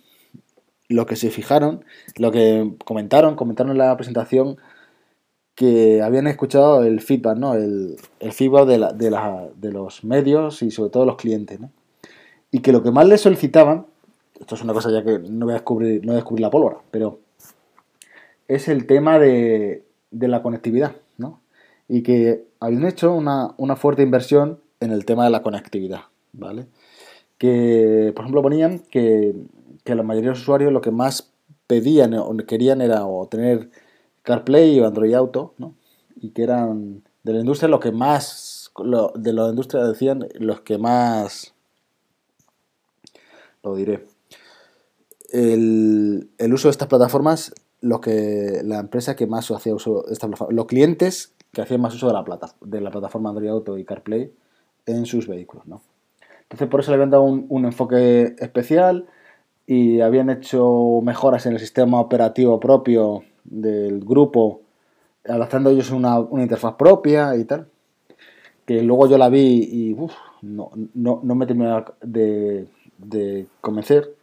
Lo 0.88 1.06
que 1.06 1.14
se 1.14 1.30
fijaron, 1.30 1.84
lo 2.16 2.32
que 2.32 2.72
comentaron, 2.84 3.36
comentaron 3.36 3.70
en 3.70 3.78
la 3.78 3.96
presentación 3.96 4.56
que 5.54 6.02
habían 6.02 6.26
escuchado 6.26 6.82
el 6.82 7.00
feedback, 7.00 7.38
¿no? 7.38 7.54
El, 7.54 7.96
feedback 8.32 8.66
de, 8.66 9.70
los 9.70 10.02
medios 10.02 10.62
y 10.62 10.72
sobre 10.72 10.90
todo 10.90 11.04
los 11.04 11.14
clientes, 11.14 11.60
¿no? 11.60 11.70
Y 12.50 12.58
que 12.58 12.72
lo 12.72 12.82
que 12.82 12.90
más 12.90 13.06
les 13.06 13.20
solicitaban, 13.20 13.86
esto 14.40 14.56
es 14.56 14.62
una 14.62 14.72
cosa 14.72 14.90
ya 14.90 15.04
que 15.04 15.20
no 15.20 15.46
voy 15.46 15.52
a 15.52 15.58
descubrir, 15.58 16.00
no 16.00 16.08
voy 16.08 16.14
a 16.14 16.22
descubrir 16.22 16.40
la 16.40 16.50
pólvora, 16.50 16.78
pero 16.90 17.20
es 18.48 18.66
el 18.66 18.84
tema 18.88 19.20
de, 19.20 19.84
de 20.10 20.26
la 20.26 20.42
conectividad, 20.42 20.96
¿no? 21.18 21.40
Y 21.86 22.02
que 22.02 22.46
habían 22.58 22.84
hecho 22.84 23.14
una, 23.14 23.54
una 23.58 23.76
fuerte 23.76 24.02
inversión 24.02 24.58
en 24.80 24.90
el 24.90 25.04
tema 25.04 25.22
de 25.22 25.30
la 25.30 25.44
conectividad, 25.44 26.00
¿vale? 26.32 26.66
Que, 27.38 28.12
por 28.14 28.24
ejemplo, 28.24 28.42
ponían 28.42 28.80
que, 28.80 29.34
que 29.84 29.94
la 29.94 30.02
mayoría 30.02 30.30
de 30.30 30.34
los 30.34 30.42
usuarios 30.42 30.72
lo 30.72 30.80
que 30.80 30.90
más 30.90 31.30
pedían 31.66 32.14
o 32.14 32.36
querían 32.38 32.80
era 32.80 33.06
o 33.06 33.26
tener 33.28 33.70
CarPlay 34.22 34.78
o 34.80 34.86
Android 34.86 35.14
Auto, 35.14 35.54
¿no? 35.58 35.74
Y 36.20 36.30
que 36.30 36.42
eran 36.42 37.02
de 37.22 37.32
la 37.32 37.40
industria 37.40 37.68
lo 37.68 37.78
que 37.78 37.92
más, 37.92 38.72
lo, 38.82 39.12
de 39.14 39.32
la 39.32 39.48
industria 39.48 39.84
decían 39.84 40.26
los 40.34 40.62
que 40.62 40.78
más, 40.78 41.54
lo 43.62 43.76
diré, 43.76 44.06
el, 45.30 46.30
el 46.38 46.54
uso 46.54 46.68
de 46.68 46.72
estas 46.72 46.88
plataformas, 46.88 47.52
lo 47.80 48.00
que 48.00 48.62
la 48.64 48.80
empresa 48.80 49.14
que 49.14 49.26
más 49.26 49.50
hacía 49.50 49.74
uso 49.74 50.04
de 50.06 50.12
estas 50.12 50.28
plataformas, 50.28 50.56
los 50.56 50.66
clientes 50.66 51.34
que 51.52 51.62
hacían 51.62 51.80
más 51.80 51.94
uso 51.94 52.08
de 52.08 52.14
la, 52.14 52.24
plata, 52.24 52.54
de 52.60 52.80
la 52.80 52.90
plataforma 52.90 53.30
Android 53.30 53.50
Auto 53.50 53.78
y 53.78 53.84
CarPlay 53.84 54.32
en 54.86 55.06
sus 55.06 55.26
vehículos, 55.28 55.66
¿no? 55.66 55.82
Entonces 56.48 56.68
por 56.68 56.80
eso 56.80 56.90
le 56.90 56.94
habían 56.94 57.10
dado 57.10 57.24
un, 57.24 57.64
enfoque 57.66 58.34
especial 58.38 59.06
y 59.66 60.00
habían 60.00 60.30
hecho 60.30 61.00
mejoras 61.02 61.44
en 61.44 61.52
el 61.52 61.58
sistema 61.58 62.00
operativo 62.00 62.58
propio 62.58 63.22
del 63.44 64.00
grupo, 64.00 64.62
adaptando 65.28 65.68
ellos 65.68 65.90
una, 65.90 66.18
una 66.18 66.42
interfaz 66.42 66.74
propia 66.76 67.36
y 67.36 67.44
tal. 67.44 67.68
Que 68.64 68.82
luego 68.82 69.06
yo 69.08 69.18
la 69.18 69.28
vi 69.28 69.62
y 69.62 69.96
no, 70.40 70.70
no, 70.94 71.20
no, 71.22 71.34
me 71.34 71.44
terminó 71.44 71.84
de, 72.00 72.66
de, 72.96 73.46
convencer. 73.60 74.14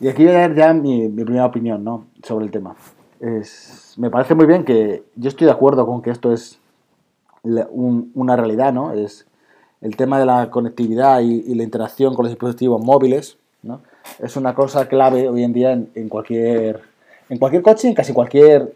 Y 0.00 0.08
aquí 0.08 0.24
voy 0.24 0.32
a 0.32 0.38
dar 0.38 0.54
ya 0.54 0.72
mi, 0.72 1.08
mi 1.08 1.24
primera 1.24 1.44
opinión 1.44 1.84
¿no? 1.84 2.06
sobre 2.22 2.46
el 2.46 2.50
tema. 2.50 2.74
Es, 3.20 3.96
me 3.98 4.08
parece 4.08 4.34
muy 4.34 4.46
bien 4.46 4.64
que 4.64 5.04
yo 5.14 5.28
estoy 5.28 5.44
de 5.44 5.52
acuerdo 5.52 5.84
con 5.84 6.00
que 6.00 6.08
esto 6.08 6.32
es 6.32 6.58
un, 7.42 8.12
una 8.14 8.34
realidad, 8.34 8.72
¿no? 8.72 8.92
Es 8.92 9.26
el 9.80 9.96
tema 9.96 10.18
de 10.18 10.26
la 10.26 10.50
conectividad 10.50 11.20
y, 11.20 11.54
la 11.54 11.62
interacción 11.62 12.14
con 12.14 12.24
los 12.24 12.32
dispositivos 12.32 12.82
móviles, 12.82 13.38
¿no? 13.62 13.80
Es 14.18 14.36
una 14.36 14.54
cosa 14.54 14.88
clave 14.88 15.28
hoy 15.28 15.42
en 15.42 15.52
día 15.52 15.72
en, 15.72 16.08
cualquier 16.08 16.80
en 17.28 17.38
cualquier 17.38 17.62
coche, 17.62 17.88
en 17.88 17.94
casi 17.94 18.12
cualquier 18.12 18.74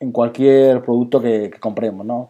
en 0.00 0.12
cualquier 0.12 0.82
producto 0.82 1.20
que, 1.20 1.50
compremos, 1.60 2.04
¿no? 2.04 2.28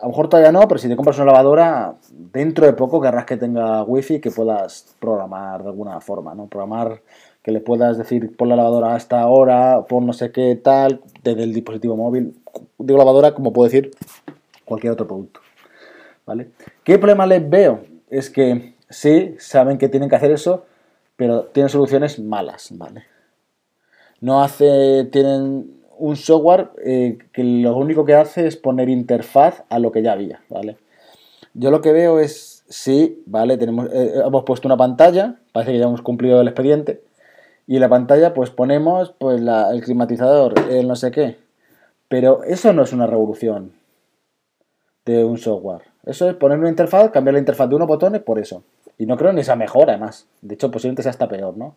A 0.00 0.02
lo 0.02 0.08
mejor 0.08 0.28
todavía 0.28 0.52
no, 0.52 0.60
pero 0.68 0.78
si 0.78 0.88
te 0.88 0.96
compras 0.96 1.16
una 1.16 1.26
lavadora, 1.26 1.94
dentro 2.10 2.66
de 2.66 2.72
poco 2.74 3.00
querrás 3.00 3.24
que 3.24 3.36
tenga 3.36 3.82
wifi 3.82 4.20
que 4.20 4.30
puedas 4.30 4.94
programar 5.00 5.62
de 5.62 5.68
alguna 5.68 6.00
forma, 6.00 6.34
¿no? 6.34 6.46
Programar 6.46 7.00
que 7.42 7.50
le 7.52 7.60
puedas 7.60 7.96
decir 7.96 8.36
pon 8.36 8.48
la 8.48 8.56
lavadora 8.56 8.94
a 8.94 8.96
esta 8.96 9.26
hora, 9.26 9.84
pon 9.88 10.06
no 10.06 10.12
sé 10.12 10.32
qué 10.32 10.56
tal, 10.56 11.00
desde 11.22 11.44
el 11.44 11.54
dispositivo 11.54 11.96
móvil. 11.96 12.36
Digo 12.78 12.98
lavadora 12.98 13.34
como 13.34 13.52
puedo 13.52 13.68
decir 13.68 13.90
cualquier 14.64 14.92
otro 14.92 15.06
producto. 15.06 15.40
¿Vale? 16.26 16.50
¿Qué 16.84 16.98
problema 16.98 17.24
les 17.26 17.48
veo? 17.48 17.84
Es 18.10 18.28
que 18.28 18.74
sí, 18.90 19.34
saben 19.38 19.78
que 19.78 19.88
tienen 19.88 20.08
que 20.08 20.16
hacer 20.16 20.32
eso, 20.32 20.66
pero 21.16 21.44
tienen 21.44 21.70
soluciones 21.70 22.18
malas, 22.18 22.68
¿vale? 22.72 23.04
No 24.20 24.42
hace, 24.42 25.04
tienen 25.10 25.80
un 25.98 26.16
software 26.16 26.70
eh, 26.84 27.18
que 27.32 27.42
lo 27.42 27.76
único 27.76 28.04
que 28.04 28.14
hace 28.14 28.46
es 28.46 28.56
poner 28.56 28.88
interfaz 28.88 29.62
a 29.70 29.78
lo 29.78 29.92
que 29.92 30.02
ya 30.02 30.12
había, 30.12 30.40
¿vale? 30.50 30.76
Yo 31.54 31.70
lo 31.70 31.80
que 31.80 31.92
veo 31.92 32.20
es, 32.20 32.64
sí, 32.68 33.22
¿vale? 33.26 33.56
Tenemos, 33.56 33.88
eh, 33.92 34.20
hemos 34.24 34.44
puesto 34.44 34.68
una 34.68 34.76
pantalla, 34.76 35.36
parece 35.52 35.72
que 35.72 35.78
ya 35.78 35.86
hemos 35.86 36.02
cumplido 36.02 36.40
el 36.40 36.48
expediente, 36.48 37.02
y 37.66 37.76
en 37.76 37.80
la 37.80 37.88
pantalla 37.88 38.34
pues 38.34 38.50
ponemos 38.50 39.14
pues 39.18 39.40
el 39.40 39.82
climatizador, 39.82 40.54
el 40.70 40.86
no 40.86 40.96
sé 40.96 41.10
qué, 41.10 41.38
pero 42.08 42.44
eso 42.44 42.72
no 42.72 42.82
es 42.82 42.92
una 42.92 43.06
revolución 43.06 43.72
de 45.04 45.24
un 45.24 45.38
software. 45.38 45.82
Eso 46.06 46.30
es 46.30 46.36
poner 46.36 46.58
una 46.58 46.68
interfaz, 46.68 47.10
cambiar 47.10 47.34
la 47.34 47.40
interfaz 47.40 47.68
de 47.68 47.74
unos 47.74 47.88
botones 47.88 48.22
por 48.22 48.38
eso. 48.38 48.62
Y 48.96 49.06
no 49.06 49.16
creo 49.16 49.32
ni 49.32 49.42
esa 49.42 49.56
mejora, 49.56 49.92
además. 49.92 50.26
De 50.40 50.54
hecho, 50.54 50.70
posiblemente 50.70 51.02
sea 51.02 51.10
hasta 51.10 51.28
peor, 51.28 51.56
¿no? 51.56 51.76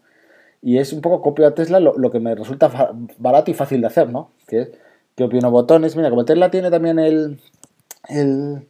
Y 0.62 0.78
es 0.78 0.94
un 0.94 1.02
poco 1.02 1.22
copia 1.22 1.48
a 1.48 1.56
Tesla 1.56 1.80
lo, 1.80 1.98
lo, 1.98 2.12
que 2.12 2.20
me 2.20 2.36
resulta 2.36 2.94
barato 3.18 3.52
y 3.52 3.54
fácil 3.54 3.82
de 3.82 3.88
hacer, 3.88 4.10
¿no? 4.10 4.32
Que 4.48 4.62
es 4.62 4.72
que 5.16 5.24
opino 5.24 5.52
botones. 5.52 5.96
Mira, 5.96 6.10
como 6.10 6.26
Tesla 6.26 6.52
tiene 6.52 6.70
también 6.70 7.00
el, 7.00 7.40
el, 8.08 8.68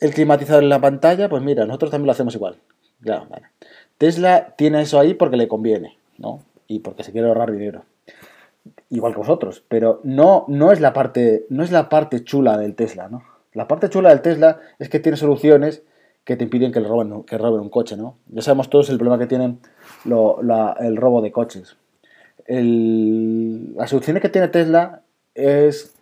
el 0.00 0.14
climatizador 0.14 0.62
en 0.62 0.68
la 0.68 0.80
pantalla, 0.80 1.28
pues 1.28 1.42
mira, 1.42 1.66
nosotros 1.66 1.90
también 1.90 2.06
lo 2.06 2.12
hacemos 2.12 2.34
igual. 2.34 2.56
Claro, 3.02 3.26
vale. 3.28 3.46
Tesla 3.98 4.54
tiene 4.56 4.80
eso 4.82 4.98
ahí 4.98 5.14
porque 5.14 5.36
le 5.36 5.48
conviene, 5.48 5.98
¿no? 6.18 6.40
Y 6.68 6.78
porque 6.80 7.04
se 7.04 7.12
quiere 7.12 7.28
ahorrar 7.28 7.52
dinero. 7.52 7.84
Igual 8.90 9.12
que 9.12 9.18
vosotros, 9.18 9.64
pero 9.68 10.00
no, 10.04 10.44
no, 10.48 10.72
es 10.72 10.80
la 10.80 10.92
parte, 10.92 11.46
no 11.48 11.62
es 11.62 11.70
la 11.70 11.88
parte 11.88 12.24
chula 12.24 12.56
del 12.56 12.74
Tesla, 12.74 13.08
¿no? 13.08 13.22
La 13.54 13.68
parte 13.68 13.88
chula 13.88 14.10
del 14.10 14.20
Tesla 14.20 14.60
es 14.78 14.88
que 14.88 15.00
tiene 15.00 15.16
soluciones 15.16 15.82
que 16.24 16.36
te 16.36 16.44
impiden 16.44 16.72
que, 16.72 16.80
le 16.80 16.88
roben, 16.88 17.22
que 17.22 17.38
roben 17.38 17.60
un 17.60 17.70
coche, 17.70 17.96
¿no? 17.96 18.18
Ya 18.28 18.42
sabemos 18.42 18.68
todos 18.68 18.90
el 18.90 18.98
problema 18.98 19.18
que 19.18 19.26
tienen 19.26 19.60
el 20.04 20.96
robo 20.96 21.22
de 21.22 21.32
coches. 21.32 21.76
las 22.46 23.90
soluciones 23.90 24.22
que 24.22 24.28
tiene 24.28 24.48
Tesla 24.48 25.02
es 25.34 25.94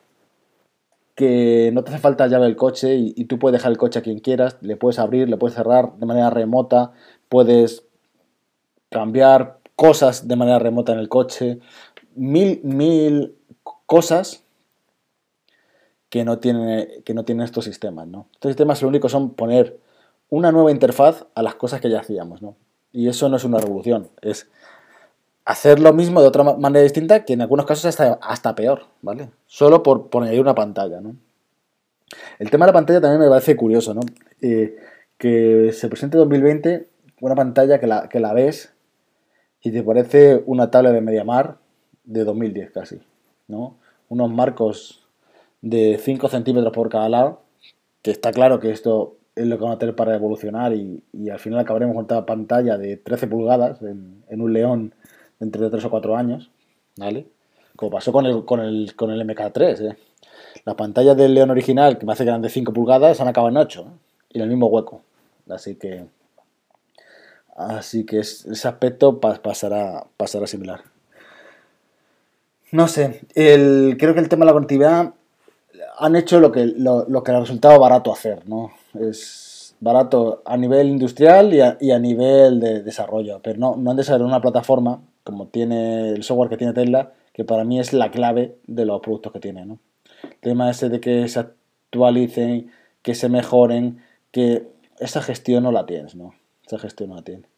que 1.14 1.70
no 1.74 1.84
te 1.84 1.90
hace 1.90 2.00
falta 2.00 2.26
llave 2.26 2.46
del 2.46 2.56
coche 2.56 2.94
y, 2.94 3.12
y, 3.16 3.26
tú 3.26 3.38
puedes 3.38 3.58
dejar 3.58 3.70
el 3.70 3.78
coche 3.78 3.98
a 3.98 4.02
quien 4.02 4.20
quieras, 4.20 4.56
le 4.62 4.76
puedes 4.76 4.98
abrir, 4.98 5.28
le 5.28 5.36
puedes 5.36 5.54
cerrar 5.54 5.94
de 5.96 6.06
manera 6.06 6.30
remota, 6.30 6.92
puedes 7.28 7.84
cambiar 8.88 9.58
cosas 9.76 10.26
de 10.26 10.36
manera 10.36 10.58
remota 10.58 10.92
en 10.92 11.00
el 11.00 11.08
coche, 11.08 11.58
mil, 12.14 12.60
mil 12.62 13.34
cosas 13.86 14.44
que 16.12 16.26
no 16.26 16.38
tienen, 16.40 17.02
que 17.06 17.14
no 17.14 17.24
estos 17.42 17.64
sistemas, 17.64 18.06
¿no? 18.06 18.26
Estos 18.34 18.50
sistemas 18.50 18.82
lo 18.82 18.88
único 18.88 19.08
son 19.08 19.30
poner 19.30 19.78
una 20.28 20.52
nueva 20.52 20.70
interfaz 20.70 21.24
a 21.34 21.42
las 21.42 21.54
cosas 21.54 21.80
que 21.80 21.88
ya 21.88 22.00
hacíamos, 22.00 22.42
¿no? 22.42 22.54
Y 22.92 23.08
eso 23.08 23.30
no 23.30 23.38
es 23.38 23.44
una 23.44 23.56
revolución, 23.56 24.10
es 24.20 24.46
hacer 25.46 25.80
lo 25.80 25.94
mismo 25.94 26.20
de 26.20 26.28
otra 26.28 26.44
manera 26.44 26.82
distinta 26.82 27.24
que 27.24 27.32
en 27.32 27.40
algunos 27.40 27.64
casos 27.64 27.86
hasta, 27.86 28.18
hasta 28.20 28.54
peor, 28.54 28.82
¿vale? 29.00 29.30
Solo 29.46 29.82
por 29.82 30.10
poner 30.10 30.38
una 30.38 30.54
pantalla, 30.54 31.00
¿no? 31.00 31.16
El 32.38 32.50
tema 32.50 32.66
de 32.66 32.72
la 32.72 32.74
pantalla 32.74 33.00
también 33.00 33.22
me 33.22 33.30
parece 33.30 33.56
curioso, 33.56 33.94
¿no? 33.94 34.02
Eh, 34.42 34.76
que 35.16 35.72
se 35.72 35.88
presente 35.88 36.18
2020 36.18 36.88
una 37.22 37.34
pantalla 37.34 37.80
que 37.80 37.86
la, 37.86 38.10
que 38.10 38.20
la 38.20 38.34
ves 38.34 38.74
y 39.62 39.72
te 39.72 39.82
parece 39.82 40.42
una 40.44 40.70
tabla 40.70 40.92
de 40.92 41.00
Mediamar 41.00 41.56
de 42.04 42.22
2010 42.24 42.70
casi, 42.70 43.00
¿no? 43.48 43.78
Unos 44.10 44.30
marcos 44.30 45.01
de 45.62 45.98
5 45.98 46.28
centímetros 46.28 46.72
por 46.72 46.90
cada 46.90 47.08
lado, 47.08 47.40
que 48.02 48.10
está 48.10 48.32
claro 48.32 48.60
que 48.60 48.70
esto 48.70 49.16
es 49.34 49.46
lo 49.46 49.56
que 49.56 49.64
van 49.64 49.72
a 49.72 49.78
tener 49.78 49.94
para 49.96 50.14
evolucionar 50.14 50.74
y, 50.74 51.02
al 51.30 51.38
final 51.38 51.60
acabaremos 51.60 51.94
con 51.94 52.04
una 52.04 52.26
pantalla 52.26 52.76
de 52.76 52.96
13 52.96 53.28
pulgadas 53.28 53.80
en, 53.80 54.22
un 54.28 54.52
león 54.52 54.94
entre 55.40 55.70
3 55.70 55.84
o 55.84 55.90
4 55.90 56.16
años, 56.16 56.50
¿vale? 56.96 57.26
Como 57.76 57.90
pasó 57.90 58.12
con 58.12 58.26
el, 58.26 58.44
con 58.44 58.60
el, 58.60 58.94
con 58.96 59.10
el 59.10 59.26
MK3, 59.26 59.92
¿eh? 59.92 59.96
Las 60.64 60.74
pantallas 60.74 61.16
del 61.16 61.34
león 61.34 61.50
original, 61.50 61.98
que 61.98 62.04
me 62.04 62.12
hace 62.12 62.24
que 62.24 62.28
eran 62.28 62.42
de 62.42 62.50
5 62.50 62.72
pulgadas, 62.72 63.20
han 63.20 63.28
acabado 63.28 63.50
en 63.50 63.56
8, 63.56 63.80
¿eh? 63.80 63.98
y 64.30 64.38
en 64.38 64.42
el 64.42 64.50
mismo 64.50 64.66
hueco. 64.66 65.02
Así 65.48 65.76
que... 65.76 66.06
Así 67.54 68.06
que 68.06 68.18
ese 68.20 68.68
aspecto 68.68 69.20
pasará, 69.20 70.06
pasará 70.16 70.46
similar. 70.46 70.80
No 72.70 72.88
sé, 72.88 73.20
el, 73.34 73.96
creo 73.98 74.14
que 74.14 74.20
el 74.20 74.30
tema 74.30 74.44
de 74.44 74.46
la 74.46 74.54
conectividad 74.54 75.14
han 76.02 76.16
hecho 76.16 76.40
lo 76.40 76.50
que, 76.50 76.66
lo, 76.66 77.08
lo 77.08 77.22
que 77.22 77.30
ha 77.30 77.38
resultado 77.38 77.78
barato 77.78 78.12
hacer, 78.12 78.48
¿no? 78.48 78.72
Es 78.98 79.76
barato 79.78 80.42
a 80.44 80.56
nivel 80.56 80.88
industrial 80.88 81.54
y 81.54 81.60
a, 81.60 81.76
y 81.80 81.92
a 81.92 81.98
nivel 82.00 82.58
de 82.58 82.82
desarrollo, 82.82 83.40
pero 83.40 83.58
no, 83.60 83.76
no 83.76 83.92
han 83.92 83.96
desarrollado 83.96 84.28
una 84.28 84.40
plataforma 84.40 85.00
como 85.22 85.46
tiene 85.46 86.10
el 86.10 86.24
software 86.24 86.50
que 86.50 86.56
tiene 86.56 86.72
Tesla, 86.72 87.12
que 87.32 87.44
para 87.44 87.62
mí 87.62 87.78
es 87.78 87.92
la 87.92 88.10
clave 88.10 88.56
de 88.66 88.84
los 88.84 89.00
productos 89.00 89.32
que 89.32 89.38
tiene, 89.38 89.64
¿no? 89.64 89.78
El 90.24 90.36
tema 90.40 90.70
ese 90.70 90.88
de 90.88 91.00
que 91.00 91.28
se 91.28 91.38
actualicen, 91.38 92.72
que 93.02 93.14
se 93.14 93.28
mejoren, 93.28 94.02
que 94.32 94.66
esa 94.98 95.22
gestión 95.22 95.62
no 95.62 95.70
la 95.70 95.86
tienes, 95.86 96.16
¿no? 96.16 96.34
Esa 96.66 96.80
gestión 96.80 97.10
no 97.10 97.16
la 97.16 97.22
tienes. 97.22 97.51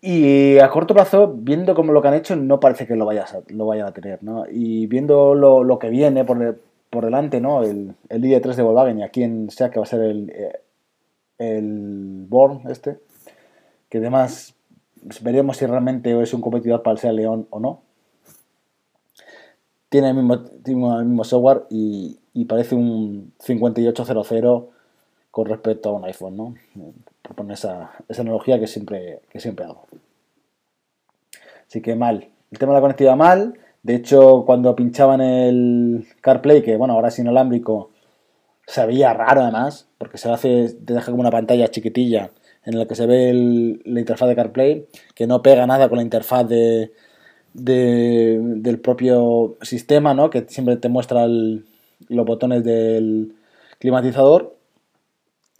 Y 0.00 0.58
a 0.58 0.70
corto 0.70 0.94
plazo, 0.94 1.34
viendo 1.36 1.74
cómo 1.74 1.92
lo 1.92 2.00
que 2.00 2.08
han 2.08 2.14
hecho, 2.14 2.36
no 2.36 2.60
parece 2.60 2.86
que 2.86 2.96
lo, 2.96 3.04
vayas 3.04 3.36
lo 3.48 3.66
vayan 3.66 3.86
a 3.86 3.92
tener, 3.92 4.22
¿no? 4.22 4.44
Y 4.50 4.86
viendo 4.86 5.34
lo, 5.34 5.78
que 5.78 5.90
viene 5.90 6.24
por, 6.24 6.56
delante, 7.04 7.40
¿no? 7.40 7.62
El, 7.62 7.94
el 8.08 8.22
ID3 8.22 8.54
de 8.54 8.62
Volkswagen 8.62 8.98
y 9.00 9.02
a 9.02 9.10
quien 9.10 9.50
sea 9.50 9.70
que 9.70 9.78
va 9.78 9.84
a 9.84 9.88
ser 9.88 10.00
el, 10.00 10.30
eh, 10.30 10.60
el 11.38 12.26
Born 12.28 12.62
este, 12.70 12.98
que 13.88 13.98
además 13.98 14.54
veremos 15.22 15.56
si 15.56 15.66
realmente 15.66 16.20
es 16.20 16.34
un 16.34 16.40
competidor 16.40 16.82
para 16.82 17.00
el 17.08 17.16
León 17.16 17.46
o 17.50 17.60
no. 17.60 17.82
Tiene 19.88 20.10
el 20.10 20.14
mismo, 20.14 20.34
el 20.98 21.06
mismo 21.06 21.24
software 21.24 21.64
y, 21.70 22.18
y 22.34 22.44
parece 22.44 22.74
un 22.74 23.32
5800 23.38 24.64
con 25.30 25.46
respecto 25.46 25.88
a 25.88 25.92
un 25.92 26.04
iPhone, 26.04 26.36
¿no? 26.36 26.54
Por 27.28 27.36
poner 27.36 27.52
esa, 27.52 27.92
esa 28.08 28.22
analogía 28.22 28.58
que 28.58 28.66
siempre, 28.66 29.20
que 29.30 29.38
siempre 29.38 29.66
hago. 29.66 29.86
Así 31.68 31.82
que 31.82 31.94
mal. 31.94 32.28
El 32.50 32.58
tema 32.58 32.72
de 32.72 32.78
la 32.78 32.80
conectividad 32.80 33.16
mal. 33.16 33.54
De 33.82 33.94
hecho, 33.94 34.44
cuando 34.46 34.74
pinchaban 34.74 35.20
el 35.20 36.06
CarPlay, 36.22 36.62
que 36.62 36.76
bueno, 36.76 36.94
ahora 36.94 37.08
es 37.08 37.18
inalámbrico, 37.18 37.90
se 38.66 38.84
veía 38.86 39.12
raro 39.14 39.42
además, 39.42 39.88
porque 39.98 40.18
se 40.18 40.30
hace, 40.30 40.74
te 40.84 40.94
deja 40.94 41.10
como 41.10 41.20
una 41.20 41.30
pantalla 41.30 41.68
chiquitilla 41.68 42.30
en 42.64 42.78
la 42.78 42.86
que 42.86 42.94
se 42.94 43.06
ve 43.06 43.32
la 43.84 44.00
interfaz 44.00 44.28
de 44.28 44.36
CarPlay, 44.36 44.86
que 45.14 45.26
no 45.26 45.42
pega 45.42 45.66
nada 45.66 45.88
con 45.88 45.96
la 45.96 46.02
interfaz 46.02 46.46
de, 46.48 46.92
del 47.54 48.80
propio 48.80 49.56
sistema, 49.62 50.12
¿no? 50.12 50.28
que 50.28 50.44
siempre 50.48 50.76
te 50.76 50.88
muestra 50.88 51.26
los 51.26 52.26
botones 52.26 52.64
del 52.64 53.34
climatizador 53.78 54.57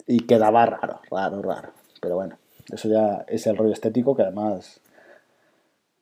y 0.09 0.21
quedaba 0.21 0.65
raro, 0.65 1.01
raro, 1.11 1.41
raro. 1.43 1.69
Pero 2.01 2.15
bueno, 2.15 2.39
eso 2.71 2.89
ya 2.89 3.23
es 3.27 3.45
el 3.45 3.55
rollo 3.55 3.73
estético 3.73 4.15
que 4.15 4.23
además 4.23 4.81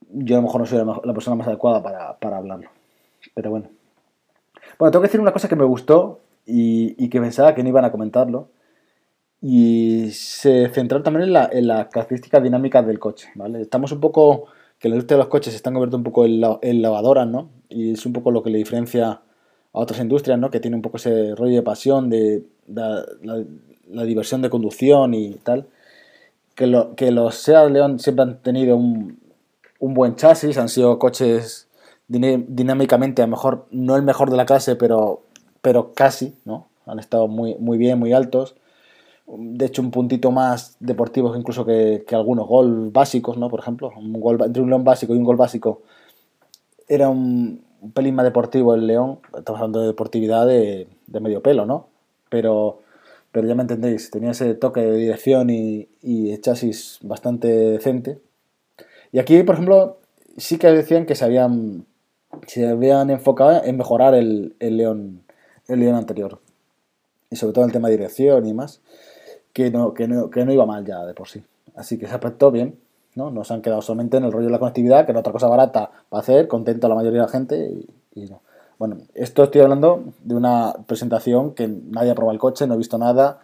yo 0.10 0.36
a 0.36 0.40
lo 0.40 0.44
mejor 0.44 0.62
no 0.62 0.66
soy 0.66 0.80
la 1.04 1.14
persona 1.14 1.36
más 1.36 1.48
adecuada 1.48 1.84
para, 1.84 2.18
para 2.18 2.38
hablarlo. 2.38 2.70
Pero 3.36 3.50
bueno. 3.50 3.68
Bueno, 4.80 4.92
tengo 4.92 5.02
que 5.02 5.10
decir 5.10 5.20
una 5.20 5.34
cosa 5.34 5.50
que 5.50 5.58
me 5.58 5.66
gustó 5.66 6.22
y, 6.46 6.96
y, 7.04 7.10
que 7.10 7.20
pensaba 7.20 7.54
que 7.54 7.62
no 7.64 7.70
iban 7.70 7.84
a 7.84 7.92
comentarlo. 7.92 8.48
Y 9.42 10.10
se 10.12 10.70
centraron 10.70 11.04
también 11.04 11.26
en 11.26 11.34
la, 11.34 11.50
en 11.52 11.68
las 11.68 11.88
características 11.88 12.42
dinámicas 12.42 12.88
del 12.88 13.00
coche, 13.00 13.30
¿vale? 13.36 13.62
Estamos 13.62 13.92
un 13.92 14.00
poco, 14.00 14.46
que 14.80 14.88
la 14.88 14.96
industria 14.96 15.18
de 15.18 15.24
los 15.24 15.30
coches 15.30 15.52
se 15.52 15.58
están 15.58 15.74
convirtiendo 15.74 15.98
un 15.98 16.04
poco 16.06 16.26
en, 16.26 16.42
en 16.62 16.82
lavadoras, 16.82 17.28
¿no? 17.28 17.50
Y 17.68 17.92
es 17.92 18.06
un 18.06 18.14
poco 18.14 18.32
lo 18.32 18.42
que 18.42 18.52
le 18.52 18.60
diferencia 18.60 19.10
a 19.10 19.22
otras 19.74 20.00
industrias, 20.00 20.40
¿no? 20.40 20.50
Que 20.50 20.62
tiene 20.62 20.78
un 20.78 20.82
poco 20.82 20.96
ese 20.96 21.36
rollo 21.36 21.56
de 21.56 21.62
pasión, 21.62 22.10
de, 22.10 22.46
la, 22.68 23.06
la 23.92 24.04
diversión 24.04 24.42
de 24.42 24.50
conducción 24.50 25.14
y 25.14 25.36
tal, 25.36 25.68
que, 26.56 26.68
lo, 26.68 26.96
que 26.96 27.12
los 27.12 27.36
Seat 27.36 27.72
León 27.72 28.00
siempre 28.00 28.24
han 28.24 28.42
tenido 28.42 28.76
un, 28.78 29.20
un 29.80 29.94
buen 29.94 30.16
chasis, 30.16 30.58
han 30.58 30.70
sido 30.70 30.98
coches 31.00 31.68
dinámicamente, 32.08 33.22
a 33.22 33.26
lo 33.26 33.32
mejor 33.32 33.66
no 33.72 33.96
el 33.96 34.04
mejor 34.04 34.30
de 34.30 34.38
la 34.38 34.46
clase, 34.46 34.76
pero, 34.76 35.22
pero 35.62 35.94
casi, 35.94 36.36
¿no? 36.46 36.68
Han 36.86 37.00
estado 37.00 37.28
muy, 37.28 37.56
muy 37.56 37.78
bien, 37.78 38.00
muy 38.00 38.14
altos. 38.14 38.56
De 39.28 39.66
hecho, 39.66 39.82
un 39.82 39.92
puntito 39.92 40.32
más 40.32 40.78
deportivos 40.80 41.38
incluso 41.38 41.66
que, 41.66 42.06
algunos 42.12 42.48
gol 42.48 42.92
básicos, 42.92 43.38
¿no? 43.38 43.50
Por 43.50 43.60
ejemplo, 43.60 43.92
un 43.96 44.14
gol, 44.22 44.42
entre 44.44 44.62
un 44.62 44.70
león 44.70 44.86
básico 44.86 45.14
y 45.14 45.18
un 45.18 45.26
gol 45.26 45.36
básico 45.36 45.82
era 46.88 47.10
un, 47.10 47.62
pelín 47.94 48.16
más 48.16 48.26
deportivo 48.26 48.74
el 48.74 48.88
león. 48.88 49.20
Estamos 49.38 49.60
hablando 49.60 49.82
de 49.82 49.88
deportividad 49.88 50.48
de, 50.48 50.88
de 51.08 51.20
medio 51.20 51.42
pelo, 51.42 51.66
¿no? 51.66 51.88
Pero 52.30 52.80
pero 53.32 53.48
ya 53.48 53.56
me 53.56 53.62
entendéis, 53.62 54.10
tenía 54.10 54.32
ese 54.32 54.54
toque 54.56 54.82
de 54.82 54.98
dirección 54.98 55.50
y, 55.50 55.90
y 56.02 56.38
chasis 56.40 57.00
bastante 57.02 57.48
decente. 57.48 58.20
Y 59.12 59.20
aquí, 59.20 59.44
por 59.44 59.56
ejemplo, 59.56 59.98
sí 60.38 60.58
que 60.58 60.68
decían 60.68 61.06
que 61.06 61.16
se 61.16 61.26
habían, 61.26 61.86
se 62.48 62.68
habían 62.68 63.10
enfocado 63.10 63.64
en 63.64 63.78
mejorar 63.78 64.14
el, 64.16 64.56
el, 64.60 64.78
león, 64.78 65.24
el 65.68 65.80
león 65.80 65.96
anterior. 65.96 66.40
Y 67.30 67.36
sobre 67.36 67.54
todo 67.54 67.66
el 67.66 67.72
tema 67.72 67.90
de 67.90 67.98
dirección 67.98 68.46
y 68.46 68.54
más, 68.54 68.82
que 69.54 69.72
no, 69.72 69.94
que 69.94 70.08
no, 70.08 70.30
que 70.30 70.46
no 70.46 70.54
iba 70.54 70.66
mal 70.66 70.86
ya 70.86 71.06
de 71.06 71.14
por 71.14 71.28
sí. 71.28 71.44
Así 71.76 71.98
que 71.98 72.08
se 72.08 72.14
aspectó 72.14 72.52
bien, 72.52 72.80
¿no? 73.16 73.32
Nos 73.32 73.52
han 73.52 73.62
quedado 73.62 73.82
solamente 73.82 74.18
en 74.18 74.24
el 74.24 74.32
rollo 74.32 74.46
de 74.46 74.52
la 74.52 74.60
conectividad, 74.60 75.06
que 75.06 75.12
era 75.12 75.20
otra 75.20 75.34
cosa 75.34 75.48
barata 75.48 75.92
para 76.10 76.22
hacer, 76.22 76.48
contento 76.48 76.88
a 76.88 76.90
la 76.90 76.96
mayoría 76.96 77.22
de 77.22 77.26
la 77.26 77.32
gente 77.32 77.74
y 78.16 78.22
no. 78.26 78.42
Bueno, 78.80 78.98
esto 79.16 79.44
estoy 79.44 79.62
hablando 79.62 80.14
de 80.24 80.36
una 80.36 80.74
presentación 80.86 81.56
que 81.56 81.68
nadie 81.68 82.12
ha 82.12 82.16
probado 82.16 82.34
el 82.34 82.40
coche, 82.40 82.68
no 82.68 82.76
he 82.76 82.78
visto 82.78 82.98
nada 82.98 83.40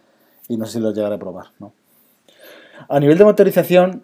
y 0.48 0.58
no 0.58 0.66
sé 0.66 0.74
si 0.74 0.80
lo 0.80 0.92
llegaré 0.92 1.16
a 1.16 1.20
probar. 1.20 1.48
¿no? 1.60 1.74
A 2.88 3.00
nivel 3.00 3.18
de 3.18 3.26
motorización, 3.26 4.04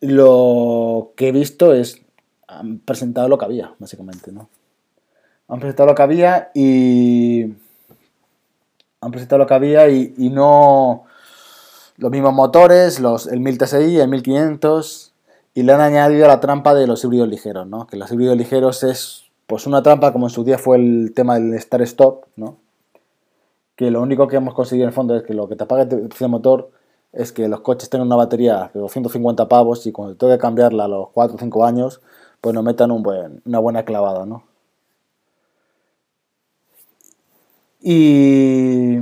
lo 0.00 1.12
que 1.16 1.28
he 1.28 1.32
visto 1.32 1.74
es, 1.74 2.00
han 2.48 2.78
presentado 2.78 3.28
lo 3.28 3.36
que 3.36 3.44
había, 3.44 3.74
básicamente. 3.78 4.32
¿no? 4.32 4.48
Han 5.48 5.60
presentado 5.60 5.88
lo 5.88 5.94
que 5.94 6.02
había 6.02 6.50
y... 6.54 7.54
Han 9.02 9.10
presentado 9.10 9.40
lo 9.40 9.46
que 9.46 9.54
había 9.54 9.90
y, 9.90 10.14
no 10.30 11.04
los 11.98 12.10
mismos 12.10 12.32
motores, 12.32 13.00
los, 13.00 13.26
el 13.26 13.40
1000 13.40 13.58
TSI, 13.58 13.98
el 13.98 14.08
1500 14.08 15.12
y 15.52 15.62
le 15.62 15.72
han 15.72 15.82
añadido 15.82 16.26
la 16.26 16.40
trampa 16.40 16.74
de 16.74 16.86
los 16.86 17.04
híbridos 17.04 17.28
ligeros, 17.28 17.66
¿no? 17.66 17.86
Que 17.86 17.98
los 17.98 18.10
híbridos 18.10 18.36
ligeros 18.36 18.82
es 18.82 19.23
pues 19.54 19.68
una 19.68 19.84
trampa 19.84 20.12
como 20.12 20.26
en 20.26 20.30
su 20.30 20.42
día 20.42 20.58
fue 20.58 20.78
el 20.78 21.12
tema 21.14 21.38
del 21.38 21.54
Star 21.54 21.80
Stop, 21.82 22.24
¿no? 22.34 22.56
Que 23.76 23.88
lo 23.92 24.02
único 24.02 24.26
que 24.26 24.34
hemos 24.34 24.52
conseguido 24.52 24.82
en 24.82 24.88
el 24.88 24.92
fondo 24.92 25.14
es 25.14 25.22
que 25.22 25.32
lo 25.32 25.48
que 25.48 25.54
te 25.54 25.62
apaga 25.62 25.84
el 25.84 26.28
motor 26.28 26.72
es 27.12 27.30
que 27.30 27.46
los 27.46 27.60
coches 27.60 27.88
tengan 27.88 28.08
una 28.08 28.16
batería 28.16 28.72
de 28.74 28.80
250 28.80 29.48
pavos 29.48 29.86
y 29.86 29.92
cuando 29.92 30.16
tengo 30.16 30.32
que 30.32 30.40
cambiarla 30.40 30.86
a 30.86 30.88
los 30.88 31.10
4 31.10 31.36
o 31.36 31.38
5 31.38 31.64
años, 31.64 32.00
pues 32.40 32.52
nos 32.52 32.64
metan 32.64 32.90
una 32.90 33.58
buena 33.60 33.84
clavada, 33.84 34.26
¿no? 34.26 34.42
Y 37.80 38.96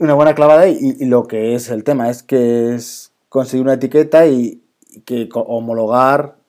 una 0.00 0.14
buena 0.14 0.34
clavada 0.34 0.66
y, 0.66 1.04
lo 1.04 1.28
que 1.28 1.54
es 1.54 1.70
el 1.70 1.84
tema 1.84 2.10
es 2.10 2.24
que 2.24 2.74
es 2.74 3.12
conseguir 3.28 3.62
una 3.62 3.74
etiqueta 3.74 4.26
y, 4.26 4.64
que 5.06 5.28
homologar 5.32 6.41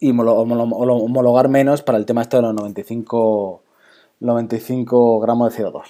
y 0.00 0.10
homologar 0.10 1.48
menos 1.48 1.82
para 1.82 1.98
el 1.98 2.06
tema 2.06 2.22
este 2.22 2.36
de 2.36 2.42
los 2.42 2.54
95, 2.54 3.62
95 4.20 5.20
gramos 5.20 5.56
de 5.56 5.64
CO2. 5.64 5.82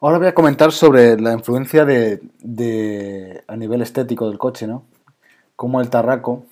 Ahora 0.00 0.18
voy 0.18 0.28
a 0.28 0.34
comentar 0.34 0.70
sobre 0.70 1.20
la 1.20 1.32
influencia 1.32 1.84
de, 1.84 3.42
a 3.48 3.56
nivel 3.56 3.82
estético 3.82 4.28
del 4.28 4.38
coche, 4.38 4.68
¿no? 4.68 4.84
Como 5.56 5.80
el 5.80 5.90
Tarraco, 5.90 6.44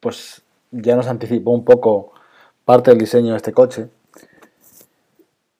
pues 0.00 0.42
ya 0.70 0.96
nos 0.96 1.06
anticipó 1.06 1.50
un 1.50 1.66
poco 1.66 2.12
parte 2.64 2.90
del 2.90 2.98
diseño 2.98 3.32
de 3.32 3.36
este 3.36 3.52
coche. 3.52 3.90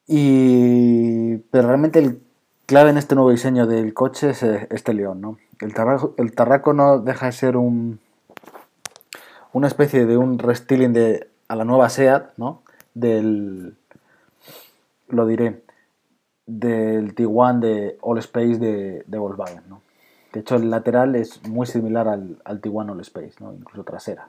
Y 0.06 1.36
pero 1.50 1.68
realmente 1.68 1.98
el 1.98 2.25
clave 2.66 2.90
en 2.90 2.98
este 2.98 3.14
nuevo 3.14 3.30
diseño 3.30 3.66
del 3.66 3.94
coche 3.94 4.30
es 4.30 4.42
eh, 4.42 4.66
este 4.70 4.92
león, 4.92 5.20
¿no? 5.20 5.38
El 5.60 5.72
Tarraco, 6.34 6.72
no 6.72 6.98
deja 6.98 7.26
de 7.26 7.32
ser 7.32 7.56
un 7.56 8.00
una 9.52 9.68
especie 9.68 10.04
de 10.04 10.18
un 10.18 10.38
restyling 10.38 10.92
de 10.92 11.30
a 11.48 11.56
la 11.56 11.64
nueva 11.64 11.88
Seat, 11.88 12.32
¿no? 12.36 12.62
Del 12.92 13.76
lo 15.08 15.26
diré 15.26 15.62
del 16.46 17.14
Tiguan 17.14 17.60
de 17.60 17.98
All 18.00 18.18
Space 18.18 18.58
de, 18.58 19.18
Volkswagen. 19.18 19.62
¿no? 19.68 19.82
De 20.32 20.40
hecho, 20.40 20.56
el 20.56 20.70
lateral 20.70 21.16
es 21.16 21.46
muy 21.46 21.66
similar 21.66 22.08
al, 22.08 22.38
al 22.44 22.60
Tiguan 22.60 22.90
All 22.90 23.00
Space, 23.00 23.34
¿no? 23.40 23.52
incluso 23.52 23.84
trasera. 23.84 24.28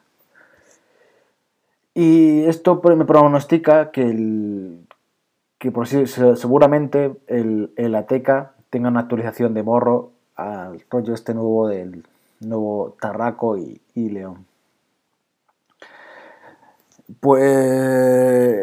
Y 1.93 2.43
esto 2.43 2.81
me 2.95 3.05
pronostica 3.05 3.91
que, 3.91 4.03
el, 4.03 4.86
que 5.59 5.71
por 5.71 5.87
si, 5.87 6.05
seguramente 6.07 7.15
el, 7.27 7.71
el 7.75 7.95
Ateca 7.95 8.53
tenga 8.69 8.89
una 8.89 9.01
actualización 9.01 9.53
de 9.53 9.63
morro 9.63 10.11
al 10.35 10.83
rollo 10.89 11.13
este 11.13 11.33
nuevo 11.33 11.67
del 11.67 12.05
nuevo 12.39 12.95
Tarraco 12.99 13.57
y, 13.57 13.81
y 13.95 14.09
León. 14.09 14.45
Pues 17.19 18.55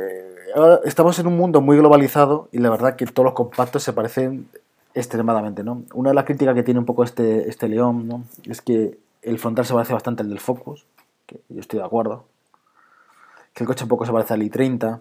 ahora 0.54 0.80
estamos 0.84 1.18
en 1.18 1.26
un 1.26 1.36
mundo 1.36 1.60
muy 1.60 1.76
globalizado 1.76 2.48
y 2.52 2.58
la 2.58 2.70
verdad 2.70 2.96
que 2.96 3.06
todos 3.06 3.24
los 3.24 3.34
compactos 3.34 3.82
se 3.82 3.92
parecen 3.92 4.48
extremadamente, 4.94 5.64
¿no? 5.64 5.82
Una 5.92 6.10
de 6.10 6.14
las 6.14 6.24
críticas 6.24 6.54
que 6.54 6.62
tiene 6.62 6.78
un 6.78 6.86
poco 6.86 7.02
este, 7.02 7.48
este 7.48 7.68
León, 7.68 8.06
¿no? 8.06 8.24
Es 8.44 8.62
que 8.62 8.98
el 9.22 9.38
frontal 9.38 9.64
se 9.64 9.74
parece 9.74 9.92
bastante 9.92 10.22
al 10.22 10.28
del 10.28 10.38
Focus, 10.38 10.86
que 11.26 11.40
yo 11.48 11.60
estoy 11.60 11.80
de 11.80 11.84
acuerdo. 11.84 12.24
Que 13.52 13.64
el 13.64 13.66
coche 13.66 13.84
un 13.84 13.88
poco 13.88 14.06
se 14.06 14.12
parece 14.12 14.34
al 14.34 14.42
i30. 14.42 15.00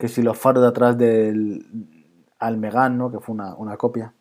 Que 0.00 0.08
si 0.08 0.22
los 0.22 0.36
faros 0.36 0.62
de 0.62 0.68
atrás 0.68 0.98
del 0.98 1.64
al 2.40 2.56
Megane, 2.56 2.96
¿no? 2.96 3.12
Que 3.12 3.20
fue 3.20 3.34
una, 3.34 3.54
una 3.54 3.76
copia. 3.76 4.12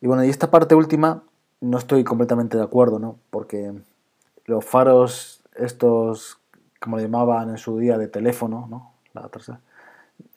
Y 0.00 0.08
bueno, 0.08 0.24
y 0.24 0.30
esta 0.30 0.50
parte 0.50 0.74
última 0.74 1.22
no 1.60 1.78
estoy 1.78 2.02
completamente 2.02 2.56
de 2.56 2.64
acuerdo, 2.64 2.98
¿no? 2.98 3.18
Porque 3.30 3.72
los 4.46 4.64
faros 4.64 5.44
estos, 5.54 6.38
como 6.80 6.96
le 6.96 7.04
llamaban 7.04 7.50
en 7.50 7.58
su 7.58 7.78
día, 7.78 7.98
de 7.98 8.08
teléfono, 8.08 8.66
¿no? 8.68 8.94
La 9.12 9.28
tercera 9.28 9.60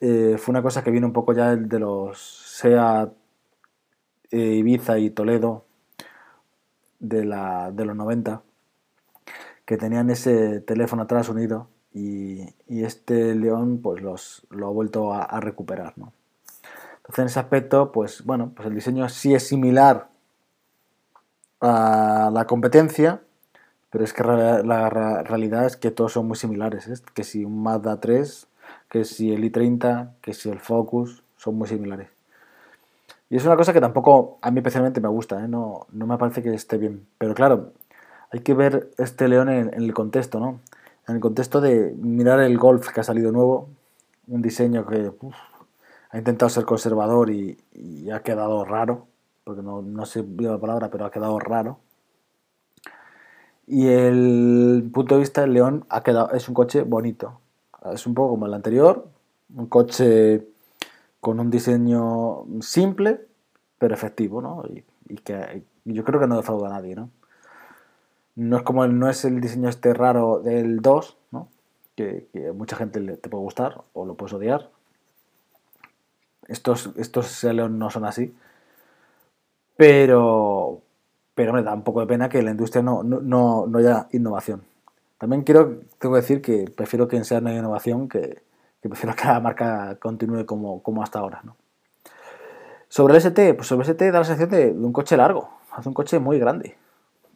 eh, 0.00 0.36
fue 0.38 0.52
una 0.52 0.62
cosa 0.62 0.82
que 0.82 0.90
viene 0.90 1.06
un 1.06 1.12
poco 1.12 1.32
ya 1.32 1.56
de 1.56 1.78
los 1.78 2.18
SEA 2.18 3.10
eh, 4.30 4.38
Ibiza 4.38 4.98
y 4.98 5.10
Toledo 5.10 5.64
de, 6.98 7.24
la, 7.24 7.70
de 7.72 7.84
los 7.84 7.96
90, 7.96 8.42
que 9.64 9.76
tenían 9.76 10.10
ese 10.10 10.60
teléfono 10.60 11.02
atrás 11.02 11.28
unido 11.28 11.68
y, 11.94 12.52
este 12.68 13.34
León 13.34 13.80
pues 13.82 14.02
los, 14.02 14.46
lo 14.50 14.66
ha 14.66 14.70
vuelto 14.70 15.12
a, 15.14 15.40
recuperar. 15.40 15.94
¿no? 15.96 16.12
Entonces 16.96 17.18
en 17.20 17.26
ese 17.26 17.40
aspecto, 17.40 17.92
pues 17.92 18.24
bueno, 18.24 18.52
pues 18.54 18.68
el 18.68 18.74
diseño 18.74 19.08
sí 19.08 19.34
es 19.34 19.46
similar 19.46 20.08
a 21.60 22.30
la 22.32 22.46
competencia, 22.46 23.20
pero 23.90 24.04
es 24.04 24.12
que 24.12 24.24
la, 24.24 24.90
realidad 25.22 25.66
es 25.66 25.76
que 25.76 25.90
todos 25.90 26.12
son 26.12 26.26
muy 26.26 26.36
similares. 26.36 26.88
¿eh? 26.88 26.94
Que 27.14 27.24
si 27.24 27.44
un 27.44 27.62
Mazda 27.62 28.00
3 28.00 28.48
que 28.88 29.04
si 29.04 29.32
el 29.32 29.42
i30, 29.42 30.12
que 30.20 30.34
si 30.34 30.50
el 30.50 30.60
Focus, 30.60 31.24
son 31.36 31.56
muy 31.56 31.66
similares. 31.66 32.08
Y 33.28 33.36
es 33.36 33.44
una 33.44 33.56
cosa 33.56 33.72
que 33.72 33.80
tampoco 33.80 34.38
a 34.40 34.52
mí 34.52 34.58
especialmente 34.58 35.00
me 35.00 35.08
gusta, 35.08 35.44
¿eh? 35.44 35.48
no, 35.48 35.86
no, 35.90 36.06
me 36.06 36.16
parece 36.16 36.42
que 36.42 36.54
esté 36.54 36.78
bien. 36.78 37.04
Pero 37.18 37.34
claro, 37.34 37.72
hay 38.30 38.40
que 38.40 38.54
ver 38.54 38.90
este 38.98 39.26
león 39.26 39.48
en, 39.48 39.74
el 39.74 39.92
contexto, 39.94 40.38
¿no? 40.38 40.60
En 41.06 41.16
el 41.16 41.20
contexto 41.20 41.60
de 41.60 41.94
mirar 41.98 42.40
el 42.40 42.56
Golf 42.58 42.88
que 42.90 43.00
ha 43.00 43.04
salido 43.04 43.30
nuevo, 43.30 43.68
un 44.26 44.40
diseño 44.42 44.86
que 44.86 45.10
ha 46.10 46.18
intentado 46.18 46.48
ser 46.48 46.64
conservador 46.64 47.30
y, 47.30 47.58
ha 48.10 48.20
quedado 48.20 48.64
raro, 48.64 49.06
porque 49.44 49.62
no, 49.62 49.82
no 49.82 50.06
sé 50.06 50.24
la 50.38 50.58
palabra, 50.58 50.90
pero 50.90 51.04
ha 51.04 51.10
quedado 51.10 51.38
raro. 51.38 51.78
Y 53.66 53.88
el 53.88 54.90
punto 54.92 55.14
de 55.14 55.20
vista 55.20 55.40
del 55.40 55.54
León 55.54 55.86
ha 55.88 56.02
quedado, 56.02 56.32
es 56.32 56.48
un 56.48 56.54
coche 56.54 56.82
bonito, 56.82 57.40
es 57.92 58.06
un 58.06 58.14
poco 58.14 58.30
como 58.30 58.46
el 58.46 58.54
anterior, 58.54 59.08
un 59.54 59.66
coche 59.66 60.46
con 61.20 61.40
un 61.40 61.50
diseño 61.50 62.44
simple, 62.60 63.26
pero 63.78 63.94
efectivo, 63.94 64.42
¿no? 64.42 64.62
Y, 64.68 64.84
que 65.16 65.62
yo 65.84 66.04
creo 66.04 66.20
que 66.20 66.26
no 66.26 66.36
defrauda 66.36 66.68
a 66.68 66.72
nadie, 66.72 66.94
¿no? 66.94 67.10
No 68.36 68.56
es 68.56 68.62
como 68.62 68.84
el, 68.84 68.98
no 68.98 69.08
es 69.08 69.24
el 69.24 69.40
diseño 69.40 69.68
este 69.68 69.94
raro 69.94 70.40
del 70.40 70.80
2, 70.80 71.16
¿no? 71.30 71.48
Que, 71.96 72.26
mucha 72.54 72.76
gente 72.76 73.00
le, 73.00 73.16
te 73.16 73.28
puede 73.28 73.42
gustar 73.44 73.82
o 73.92 74.04
lo 74.04 74.14
puedes 74.14 74.32
odiar. 74.34 74.70
Estos, 76.48 76.90
estos 76.96 77.44
no 77.44 77.90
son 77.90 78.04
así. 78.04 78.34
Pero, 79.76 80.82
pero 81.34 81.52
me 81.52 81.62
da 81.62 81.74
un 81.74 81.82
poco 81.82 82.00
de 82.00 82.06
pena 82.06 82.28
que 82.28 82.42
la 82.42 82.50
industria 82.50 82.82
no, 82.82 83.02
no, 83.02 83.66
no 83.66 83.78
haya 83.78 84.08
innovación. 84.12 84.62
También 85.18 85.42
quiero, 85.42 85.80
tengo 85.98 86.14
que 86.14 86.20
decir 86.20 86.42
que 86.42 86.70
prefiero 86.76 87.08
que 87.08 87.22
sea 87.24 87.38
una 87.38 87.54
innovación 87.54 88.08
que, 88.08 88.42
que 88.84 88.90
prefiero 88.90 89.16
que 89.16 89.24
la 89.24 89.40
marca 89.40 89.96
continúe 89.98 90.44
como, 90.44 90.82
como 90.82 91.02
hasta 91.02 91.18
ahora. 91.18 91.40
¿no? 91.42 91.56
Sobre 92.88 93.14
el 93.14 93.16
ST, 93.16 93.54
pues 93.54 93.66
sobre 93.66 93.86
el 93.86 93.90
ST 93.90 94.12
da 94.12 94.18
la 94.18 94.24
sensación 94.24 94.50
de, 94.50 94.70
un 94.72 94.92
coche 94.92 95.16
largo, 95.16 95.48
hace 95.72 95.88
un 95.88 95.94
coche 95.94 96.18
muy 96.18 96.38
grande. 96.38 96.76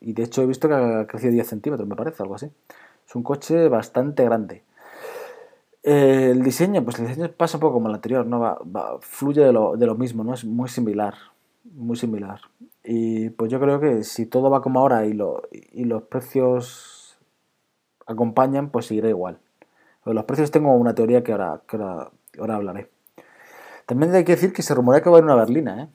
Y 0.00 0.12
de 0.12 0.24
hecho 0.24 0.42
he 0.42 0.46
visto 0.46 0.68
que 0.68 0.74
ha 0.74 1.06
crecido 1.06 1.32
10 1.32 1.46
centímetros, 1.46 1.88
me 1.88 1.96
parece, 1.96 2.22
algo 2.22 2.34
así. 2.34 2.50
Es 3.06 3.14
un 3.14 3.22
coche 3.22 3.68
bastante 3.68 4.24
grande. 4.24 4.62
el 5.82 6.42
diseño, 6.42 6.84
pues 6.84 6.98
el 6.98 7.08
diseño 7.08 7.30
pasa 7.32 7.56
un 7.56 7.60
poco 7.62 7.74
como 7.74 7.88
el 7.88 7.94
anterior, 7.94 8.26
¿no? 8.26 8.40
Va, 8.40 8.98
fluye 9.00 9.42
de 9.42 9.52
lo, 9.52 9.76
de 9.76 9.86
lo, 9.86 9.94
mismo, 9.94 10.24
¿no? 10.24 10.34
Es 10.34 10.44
muy 10.44 10.68
similar, 10.68 11.14
muy 11.64 11.96
similar. 11.96 12.40
Y 12.84 13.30
pues 13.30 13.50
yo 13.50 13.60
creo 13.60 13.80
que 13.80 14.04
si 14.04 14.26
todo 14.26 14.50
va 14.50 14.62
como 14.62 14.80
ahora 14.80 15.06
y, 15.06 15.12
lo, 15.12 15.42
y 15.50 15.84
los 15.84 16.02
precios 16.04 16.98
acompañan, 18.06 18.70
pues 18.70 18.86
seguirá 18.86 19.08
igual. 19.08 19.38
los 20.04 20.24
precios 20.24 20.50
tengo 20.50 20.74
una 20.74 20.94
teoría 20.94 21.22
que 21.22 21.32
ahora, 21.32 21.60
ahora, 22.38 22.56
hablaré. 22.56 22.90
También 23.86 24.14
hay 24.14 24.24
que 24.24 24.32
decir 24.32 24.52
que 24.52 24.62
se 24.62 24.74
rumorea 24.74 25.02
que 25.02 25.10
va 25.10 25.16
a 25.16 25.18
haber 25.18 25.30
una 25.30 25.34
berlina. 25.34 25.82
¿eh? 25.82 25.88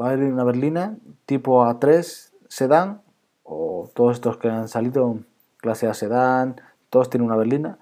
Va 0.00 0.06
a 0.06 0.12
haber 0.12 0.32
una 0.32 0.44
berlina 0.44 0.96
tipo 1.26 1.64
A3 1.64 2.30
sedán 2.48 3.02
o 3.46 3.88
todos 3.94 4.16
estos 4.16 4.36
que 4.36 4.48
han 4.48 4.68
salido 4.68 5.18
clase 5.58 5.86
A 5.86 5.94
sedán, 5.94 6.60
todos 6.90 7.08
tienen 7.08 7.26
una 7.26 7.36
berlina. 7.36 7.78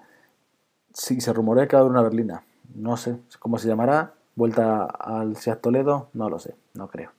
Sí, 0.93 1.19
se 1.19 1.33
rumorea 1.33 1.67
que 1.67 1.75
va 1.75 1.79
a 1.79 1.81
haber 1.81 1.91
una 1.91 2.01
berlina. 2.01 2.43
No 2.73 2.97
sé 2.97 3.17
cómo 3.39 3.57
se 3.57 3.67
llamará. 3.67 4.13
Vuelta 4.35 4.85
al 4.85 5.37
Seat 5.37 5.61
Toledo, 5.61 6.09
no 6.13 6.29
lo 6.29 6.39
sé, 6.39 6.55
no 6.73 6.87
creo. 6.89 7.11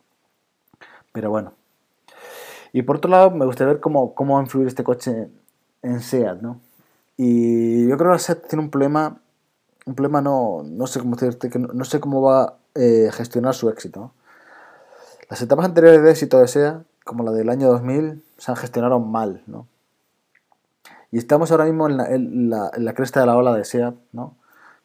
Pero 1.13 1.31
bueno. 1.31 1.55
Y 2.73 2.83
por 2.83 2.97
otro 2.97 3.11
lado, 3.11 3.31
me 3.31 3.47
gustaría 3.47 3.73
ver 3.73 3.81
cómo, 3.81 4.15
cómo 4.15 4.35
va 4.35 4.41
a 4.41 4.43
influir 4.43 4.69
este 4.69 4.85
coche 4.85 5.29
en 5.83 6.01
SEAT, 6.01 6.43
¿no? 6.43 6.61
Y 7.17 7.89
yo 7.89 7.97
creo 7.97 8.13
que 8.13 8.19
SEAT 8.19 8.49
tiene 8.49 8.65
un 8.65 8.71
problema, 8.71 9.19
un 9.87 9.95
problema 9.95 10.21
no, 10.21 10.63
no 10.63 10.87
sé 10.87 11.01
cómo 11.01 11.17
decirte, 11.17 11.49
que 11.49 11.59
no, 11.59 11.85
sé 11.85 12.01
cómo 12.01 12.21
va 12.21 12.43
a 12.43 12.57
eh, 12.75 13.09
gestionar 13.13 13.55
su 13.55 13.71
éxito. 13.71 14.13
Las 15.31 15.41
etapas 15.41 15.65
anteriores 15.65 16.03
de 16.03 16.11
éxito 16.11 16.39
de 16.39 16.49
SEAT, 16.49 16.83
como 17.07 17.23
la 17.23 17.31
del 17.31 17.49
año 17.49 17.69
2000, 17.69 18.23
se 18.37 18.51
han 18.51 18.57
gestionado 18.57 18.99
mal, 18.99 19.43
¿no? 19.47 19.69
Y 21.13 21.19
estamos 21.19 21.53
ahora 21.53 21.65
mismo 21.65 21.89
en 21.89 22.51
la, 22.51 22.93
cresta 22.95 23.21
de 23.21 23.27
la 23.27 23.37
ola 23.37 23.55
de 23.55 23.65
SEAT, 23.65 23.95
¿no? 24.13 24.35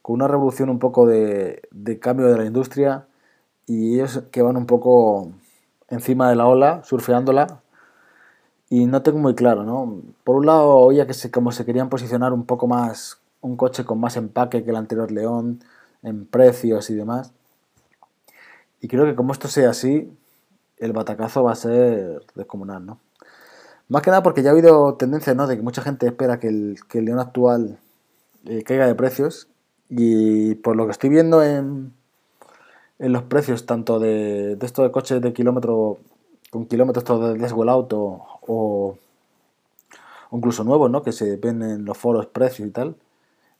Con 0.04 0.16
una 0.16 0.28
revolución 0.28 0.70
un 0.70 0.78
poco 0.78 1.08
de, 1.08 1.68
cambio 2.00 2.28
de 2.28 2.38
la 2.38 2.46
industria 2.46 3.08
y 3.66 3.96
ellos 3.96 4.24
que 4.32 4.44
van 4.44 4.56
un 4.56 4.68
poco 4.68 5.32
encima 5.90 6.30
de 6.30 6.36
la 6.36 6.46
ola, 6.46 6.84
surfeándola, 6.84 7.62
y 8.70 8.86
no 8.86 9.02
tengo 9.02 9.18
muy 9.18 9.34
claro, 9.34 9.64
¿no? 9.64 10.02
Por 10.24 10.36
un 10.36 10.46
lado 10.46 10.76
oía 10.76 11.08
que 11.08 11.32
como 11.32 11.52
se 11.52 11.66
querían 11.66 11.90
posicionar 11.90 12.34
un 12.34 12.46
poco 12.46 12.68
más, 12.68 13.20
un 13.42 13.58
coche 13.58 13.84
con 13.84 14.00
más 14.00 14.16
empaque 14.16 14.64
que 14.64 14.70
el 14.70 14.76
anterior 14.78 15.12
León, 15.12 15.64
en 16.04 16.28
precios 16.28 16.90
y 16.92 16.96
demás. 16.96 17.34
Y 18.80 18.88
creo 18.88 19.06
que 19.06 19.16
como 19.16 19.34
esto 19.34 19.48
sea 19.48 19.72
así, 19.72 20.16
el 20.82 20.94
batacazo 20.94 21.44
va 21.44 21.54
a 21.54 21.56
ser 21.56 22.26
descomunal, 22.36 22.86
¿no? 22.86 23.00
Más 23.88 24.02
que 24.02 24.10
nada 24.10 24.24
porque 24.24 24.42
ya 24.42 24.50
ha 24.50 24.54
habido 24.54 24.96
tendencia, 24.96 25.34
¿no? 25.36 25.48
De 25.48 25.56
que 25.56 25.62
mucha 25.62 25.82
gente 25.82 26.08
espera 26.08 26.40
que 26.40 26.48
el, 26.48 26.78
León 26.94 27.20
actual 27.20 27.78
eh, 28.46 28.64
caiga 28.64 28.88
de 28.88 28.96
precios. 28.96 29.48
Y 29.90 30.56
por 30.56 30.76
lo 30.76 30.86
que 30.86 30.92
estoy 30.92 31.10
viendo 31.10 31.44
en, 31.44 31.94
en 33.00 33.14
los 33.14 33.24
precios, 33.24 33.66
tanto 33.66 34.00
de, 34.00 34.56
de 34.56 34.66
estos 34.66 34.86
de 34.86 34.92
coches 34.92 35.22
de 35.22 35.34
kilómetro, 35.34 36.00
con 36.50 36.66
kilómetros 36.66 37.22
de 37.22 37.38
Deswell 37.38 37.70
Auto 37.70 38.22
o, 38.48 38.98
incluso 40.32 40.64
nuevos, 40.64 40.90
¿no? 40.90 41.04
Que 41.04 41.12
se 41.12 41.36
ven 41.38 41.62
en 41.62 41.86
los 41.86 41.98
foros 41.98 42.26
precios 42.28 42.68
y 42.68 42.72
tal, 42.72 42.96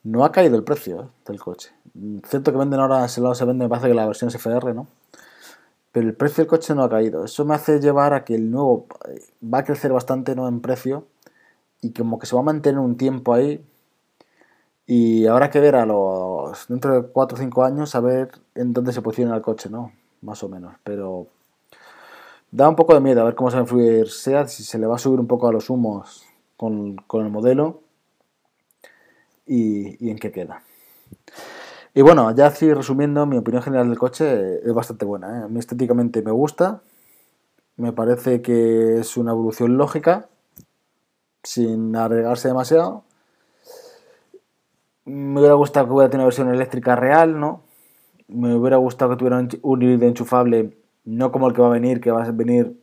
no 0.04 0.26
ha 0.26 0.32
caído 0.32 0.56
el 0.56 0.64
precio 0.64 1.12
del 1.28 1.40
coche. 1.40 1.72
Cierto 2.26 2.52
que 2.52 2.58
venden 2.58 2.80
ahora, 2.80 3.06
ese 3.06 3.22
lado 3.22 3.36
se 3.36 3.46
vende, 3.46 3.66
me 3.66 3.70
parece 3.70 3.90
que 3.90 3.94
la 3.94 4.08
versión 4.08 4.32
SFR, 4.32 4.74
¿no? 4.74 4.88
Pero 5.92 6.08
el 6.08 6.16
precio 6.16 6.44
del 6.44 6.50
coche 6.50 6.74
no 6.74 6.84
ha 6.84 6.90
caído. 6.90 7.26
Eso 7.26 7.46
me 7.46 7.56
hace 7.56 7.80
llevar 7.80 8.14
a 8.14 8.24
que 8.24 8.36
el 8.36 8.50
nuevo 8.50 8.88
eh, 9.10 9.22
va 9.44 9.60
a 9.60 9.64
crecer 9.64 9.92
bastante 9.92 10.36
¿no? 10.36 10.48
en 10.48 10.62
precio 10.62 11.08
y 11.82 11.92
como 11.94 12.20
que 12.20 12.26
se 12.26 12.36
va 12.36 12.42
a 12.42 12.46
mantener 12.46 12.80
un 12.80 12.98
tiempo 12.98 13.34
ahí. 13.34 13.66
Y 14.86 15.26
habrá 15.28 15.50
que 15.50 15.60
ver 15.60 15.76
a 15.76 15.86
los 15.86 16.68
dentro 16.68 16.94
de 16.94 17.08
4 17.08 17.36
o 17.36 17.40
5 17.40 17.64
años 17.64 17.96
a 17.96 18.02
ver 18.02 18.32
en 18.56 18.74
dónde 18.74 18.94
se 18.94 19.02
posiciona 19.02 19.36
el 19.36 19.42
coche, 19.42 19.70
¿no? 19.70 19.92
Más 20.22 20.44
o 20.44 20.50
menos. 20.50 20.76
Pero 20.84 21.28
Da 22.54 22.68
un 22.68 22.76
poco 22.76 22.94
de 22.94 23.00
miedo 23.00 23.22
a 23.22 23.24
ver 23.24 23.34
cómo 23.34 23.50
se 23.50 23.56
va 23.56 23.62
a 23.62 23.64
influir 23.64 24.10
SEAT, 24.10 24.50
si 24.50 24.64
se 24.64 24.78
le 24.78 24.86
va 24.86 24.96
a 24.96 25.00
subir 25.00 25.22
un 25.22 25.28
poco 25.28 25.48
a 25.48 25.54
los 25.54 25.70
humos 25.70 26.26
con, 26.58 26.98
el 27.14 27.30
modelo 27.30 27.82
y, 29.46 30.10
en 30.10 30.20
qué 30.20 30.34
queda. 30.34 30.62
Y 31.94 32.02
bueno, 32.02 32.34
ya 32.34 32.48
así 32.48 32.74
resumiendo, 32.74 33.26
mi 33.26 33.38
opinión 33.38 33.62
general 33.62 33.90
del 33.90 34.00
coche 34.00 34.66
es 34.66 34.74
bastante 34.74 35.06
buena. 35.06 35.42
¿eh? 35.42 35.60
Estéticamente 35.60 36.22
me 36.22 36.32
gusta, 36.32 36.82
me 37.76 37.92
parece 37.92 38.42
que 38.42 39.00
es 39.00 39.18
una 39.18 39.32
evolución 39.32 39.78
lógica, 39.78 40.30
sin 41.44 41.96
arriesgarse 41.96 42.48
demasiado. 42.48 43.04
Me 45.04 45.40
hubiera 45.40 45.56
gustado 45.56 45.88
que 45.88 45.94
hubiera 45.94 46.10
tenido 46.10 46.24
una 46.24 46.28
versión 46.28 46.54
eléctrica 46.54 46.96
real, 46.96 47.40
¿no? 47.40 47.64
Me 48.28 48.56
hubiera 48.56 48.78
gustado 48.78 49.12
que 49.12 49.18
tuviera 49.18 49.46
un 49.62 49.82
híbrido 49.82 50.08
enchufable 50.08 50.78
no 51.04 51.32
como 51.32 51.48
el 51.48 51.54
que 51.54 51.62
va 51.62 51.68
a 51.68 51.72
venir, 51.72 52.00
que 52.00 52.12
va 52.12 52.24
a 52.24 52.32
venir 52.32 52.80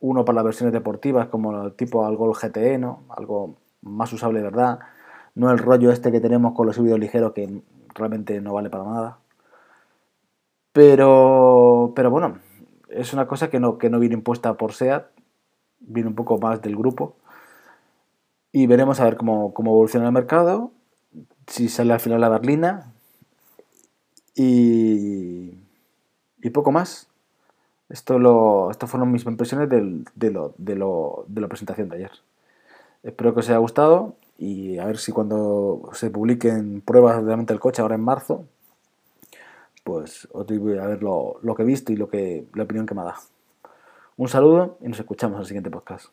uno 0.00 0.24
para 0.24 0.36
las 0.36 0.44
versiones 0.44 0.72
deportivas, 0.72 1.26
como 1.28 1.64
el 1.64 1.72
tipo 1.74 2.04
algo 2.04 2.30
el 2.30 2.36
GTE, 2.36 2.78
¿no? 2.78 3.04
Algo 3.08 3.56
más 3.80 4.12
usable 4.12 4.42
verdad. 4.42 4.78
No 5.34 5.50
el 5.50 5.58
rollo 5.58 5.90
este 5.90 6.12
que 6.12 6.20
tenemos 6.20 6.54
con 6.54 6.66
los 6.66 6.76
híbridos 6.76 7.00
ligeros 7.00 7.32
que 7.32 7.62
realmente 7.94 8.40
no 8.40 8.54
vale 8.54 8.70
para 8.70 8.84
nada. 8.84 9.18
Pero, 10.72 11.92
pero 11.94 12.10
bueno, 12.10 12.38
es 12.88 13.12
una 13.12 13.26
cosa 13.26 13.50
que 13.50 13.60
no, 13.60 13.78
que 13.78 13.90
no 13.90 13.98
viene 13.98 14.14
impuesta 14.14 14.54
por 14.54 14.72
SEAT, 14.72 15.06
viene 15.80 16.08
un 16.08 16.14
poco 16.14 16.38
más 16.38 16.62
del 16.62 16.76
grupo. 16.76 17.16
Y 18.52 18.66
veremos 18.66 19.00
a 19.00 19.04
ver 19.04 19.16
cómo, 19.16 19.54
cómo 19.54 19.72
evoluciona 19.72 20.06
el 20.06 20.12
mercado, 20.12 20.72
si 21.46 21.68
sale 21.68 21.92
al 21.92 22.00
final 22.00 22.20
la 22.20 22.28
berlina 22.28 22.92
y, 24.34 25.58
y 26.42 26.50
poco 26.50 26.72
más. 26.72 27.08
Esto 27.88 28.18
lo, 28.18 28.70
fueron 28.86 29.12
mis 29.12 29.26
impresiones 29.26 29.68
de, 29.68 30.30
lo, 30.30 30.54
de, 30.56 30.76
lo, 30.76 31.24
de 31.28 31.40
la 31.42 31.48
presentación 31.48 31.90
de 31.90 31.96
ayer. 31.96 32.10
Espero 33.02 33.34
que 33.34 33.40
os 33.40 33.48
haya 33.48 33.58
gustado 33.58 34.16
y 34.42 34.76
a 34.80 34.86
ver 34.86 34.98
si 34.98 35.12
cuando 35.12 35.88
se 35.92 36.10
publiquen 36.10 36.80
pruebas 36.80 37.22
realmente 37.22 37.52
del 37.52 37.60
coche 37.60 37.80
ahora 37.80 37.94
en 37.94 38.00
marzo, 38.00 38.44
pues 39.84 40.26
os 40.32 40.44
voy 40.46 40.78
a 40.78 40.86
ver 40.88 41.00
lo, 41.00 41.38
lo 41.42 41.54
que 41.54 41.62
he 41.62 41.64
visto 41.64 41.92
y 41.92 41.96
lo 41.96 42.08
que, 42.08 42.46
la 42.54 42.64
opinión 42.64 42.84
que 42.84 42.94
me 42.96 43.04
dado. 43.04 43.20
Un 44.16 44.28
saludo 44.28 44.78
y 44.80 44.88
nos 44.88 44.98
escuchamos 44.98 45.36
en 45.36 45.40
el 45.42 45.46
siguiente 45.46 45.70
podcast. 45.70 46.06